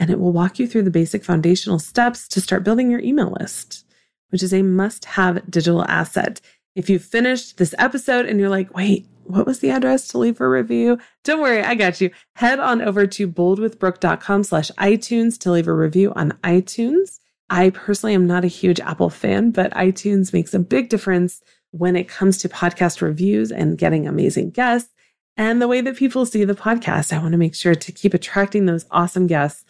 and 0.00 0.10
it 0.10 0.18
will 0.18 0.32
walk 0.32 0.58
you 0.58 0.66
through 0.66 0.82
the 0.82 0.90
basic 0.90 1.24
foundational 1.24 1.78
steps 1.78 2.26
to 2.26 2.40
start 2.40 2.64
building 2.64 2.90
your 2.90 3.00
email 3.00 3.36
list, 3.38 3.84
which 4.30 4.42
is 4.42 4.52
a 4.52 4.62
must 4.62 5.04
have 5.04 5.48
digital 5.48 5.84
asset. 5.84 6.40
If 6.74 6.90
you've 6.90 7.04
finished 7.04 7.58
this 7.58 7.72
episode 7.78 8.26
and 8.26 8.40
you're 8.40 8.48
like, 8.48 8.74
wait, 8.74 9.06
what 9.30 9.46
was 9.46 9.60
the 9.60 9.70
address 9.70 10.08
to 10.08 10.18
leave 10.18 10.40
a 10.40 10.48
review? 10.48 10.98
Don't 11.24 11.40
worry, 11.40 11.62
I 11.62 11.74
got 11.74 12.00
you. 12.00 12.10
Head 12.36 12.58
on 12.58 12.82
over 12.82 13.06
to 13.06 13.28
boldwithbrooke.com 13.28 14.44
slash 14.44 14.70
iTunes 14.72 15.38
to 15.38 15.50
leave 15.50 15.68
a 15.68 15.72
review 15.72 16.12
on 16.14 16.32
iTunes. 16.44 17.18
I 17.48 17.70
personally 17.70 18.14
am 18.14 18.26
not 18.26 18.44
a 18.44 18.48
huge 18.48 18.80
Apple 18.80 19.10
fan, 19.10 19.50
but 19.50 19.72
iTunes 19.72 20.32
makes 20.32 20.54
a 20.54 20.58
big 20.58 20.88
difference 20.88 21.42
when 21.72 21.96
it 21.96 22.08
comes 22.08 22.38
to 22.38 22.48
podcast 22.48 23.00
reviews 23.00 23.50
and 23.50 23.78
getting 23.78 24.06
amazing 24.06 24.50
guests 24.50 24.92
and 25.36 25.60
the 25.60 25.68
way 25.68 25.80
that 25.80 25.96
people 25.96 26.26
see 26.26 26.44
the 26.44 26.54
podcast. 26.54 27.12
I 27.12 27.18
want 27.18 27.32
to 27.32 27.38
make 27.38 27.54
sure 27.54 27.74
to 27.74 27.92
keep 27.92 28.14
attracting 28.14 28.66
those 28.66 28.86
awesome 28.90 29.26
guests 29.26 29.64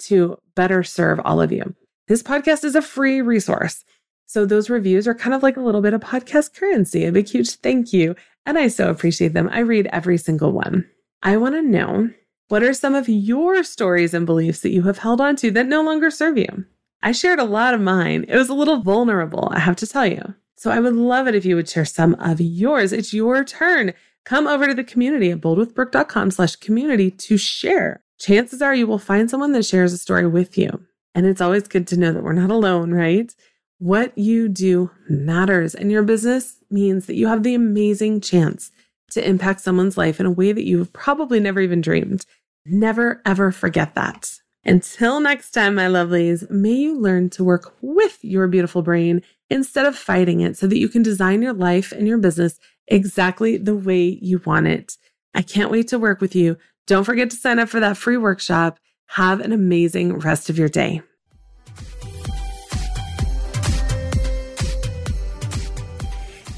to 0.00 0.38
better 0.54 0.82
serve 0.82 1.20
all 1.24 1.40
of 1.40 1.52
you. 1.52 1.74
This 2.08 2.22
podcast 2.22 2.64
is 2.64 2.74
a 2.74 2.82
free 2.82 3.20
resource. 3.20 3.84
So 4.26 4.44
those 4.44 4.70
reviews 4.70 5.08
are 5.08 5.14
kind 5.14 5.34
of 5.34 5.42
like 5.42 5.56
a 5.56 5.60
little 5.60 5.80
bit 5.80 5.94
of 5.94 6.00
podcast 6.00 6.54
currency. 6.54 7.04
A 7.04 7.12
big, 7.12 7.28
huge 7.28 7.50
thank 7.56 7.92
you. 7.92 8.14
And 8.46 8.56
I 8.56 8.68
so 8.68 8.88
appreciate 8.88 9.34
them. 9.34 9.48
I 9.52 9.58
read 9.60 9.88
every 9.92 10.16
single 10.16 10.52
one. 10.52 10.88
I 11.22 11.36
want 11.36 11.56
to 11.56 11.62
know 11.62 12.10
what 12.48 12.62
are 12.62 12.72
some 12.72 12.94
of 12.94 13.08
your 13.08 13.64
stories 13.64 14.14
and 14.14 14.24
beliefs 14.24 14.60
that 14.60 14.70
you 14.70 14.84
have 14.84 14.98
held 14.98 15.20
on 15.20 15.34
to 15.36 15.50
that 15.50 15.66
no 15.66 15.82
longer 15.82 16.10
serve 16.10 16.38
you? 16.38 16.64
I 17.02 17.10
shared 17.10 17.40
a 17.40 17.44
lot 17.44 17.74
of 17.74 17.80
mine. 17.80 18.24
It 18.28 18.36
was 18.36 18.48
a 18.48 18.54
little 18.54 18.82
vulnerable, 18.82 19.48
I 19.52 19.58
have 19.58 19.76
to 19.76 19.86
tell 19.86 20.06
you. 20.06 20.34
So 20.56 20.70
I 20.70 20.78
would 20.78 20.94
love 20.94 21.26
it 21.26 21.34
if 21.34 21.44
you 21.44 21.56
would 21.56 21.68
share 21.68 21.84
some 21.84 22.14
of 22.14 22.40
yours. 22.40 22.92
It's 22.92 23.12
your 23.12 23.44
turn. 23.44 23.92
Come 24.24 24.46
over 24.46 24.66
to 24.66 24.74
the 24.74 24.84
community 24.84 25.30
at 25.30 25.40
boldwithbrooke.com 25.40 26.30
slash 26.30 26.56
community 26.56 27.10
to 27.10 27.36
share. 27.36 28.02
Chances 28.18 28.62
are 28.62 28.74
you 28.74 28.86
will 28.86 28.98
find 28.98 29.28
someone 29.28 29.52
that 29.52 29.66
shares 29.66 29.92
a 29.92 29.98
story 29.98 30.26
with 30.26 30.56
you. 30.56 30.80
And 31.14 31.26
it's 31.26 31.40
always 31.40 31.68
good 31.68 31.86
to 31.88 31.96
know 31.96 32.12
that 32.12 32.22
we're 32.22 32.32
not 32.32 32.50
alone, 32.50 32.92
right? 32.92 33.34
What 33.78 34.16
you 34.16 34.48
do 34.48 34.90
matters, 35.08 35.74
and 35.74 35.92
your 35.92 36.02
business 36.02 36.56
means 36.70 37.06
that 37.06 37.16
you 37.16 37.28
have 37.28 37.42
the 37.42 37.54
amazing 37.54 38.22
chance 38.22 38.70
to 39.10 39.26
impact 39.26 39.60
someone's 39.60 39.98
life 39.98 40.18
in 40.18 40.26
a 40.26 40.30
way 40.30 40.52
that 40.52 40.64
you've 40.64 40.92
probably 40.92 41.40
never 41.40 41.60
even 41.60 41.82
dreamed. 41.82 42.24
Never, 42.64 43.20
ever 43.26 43.52
forget 43.52 43.94
that. 43.94 44.32
Until 44.64 45.20
next 45.20 45.52
time, 45.52 45.74
my 45.74 45.86
lovelies, 45.86 46.50
may 46.50 46.72
you 46.72 46.98
learn 46.98 47.30
to 47.30 47.44
work 47.44 47.76
with 47.82 48.18
your 48.22 48.48
beautiful 48.48 48.82
brain 48.82 49.22
instead 49.50 49.86
of 49.86 49.96
fighting 49.96 50.40
it 50.40 50.56
so 50.56 50.66
that 50.66 50.78
you 50.78 50.88
can 50.88 51.02
design 51.02 51.42
your 51.42 51.52
life 51.52 51.92
and 51.92 52.08
your 52.08 52.18
business 52.18 52.58
exactly 52.88 53.58
the 53.58 53.76
way 53.76 54.18
you 54.20 54.40
want 54.44 54.66
it. 54.66 54.96
I 55.34 55.42
can't 55.42 55.70
wait 55.70 55.88
to 55.88 55.98
work 55.98 56.20
with 56.20 56.34
you. 56.34 56.56
Don't 56.86 57.04
forget 57.04 57.30
to 57.30 57.36
sign 57.36 57.58
up 57.58 57.68
for 57.68 57.78
that 57.78 57.96
free 57.96 58.16
workshop. 58.16 58.80
Have 59.08 59.40
an 59.40 59.52
amazing 59.52 60.18
rest 60.18 60.50
of 60.50 60.58
your 60.58 60.68
day. 60.68 61.02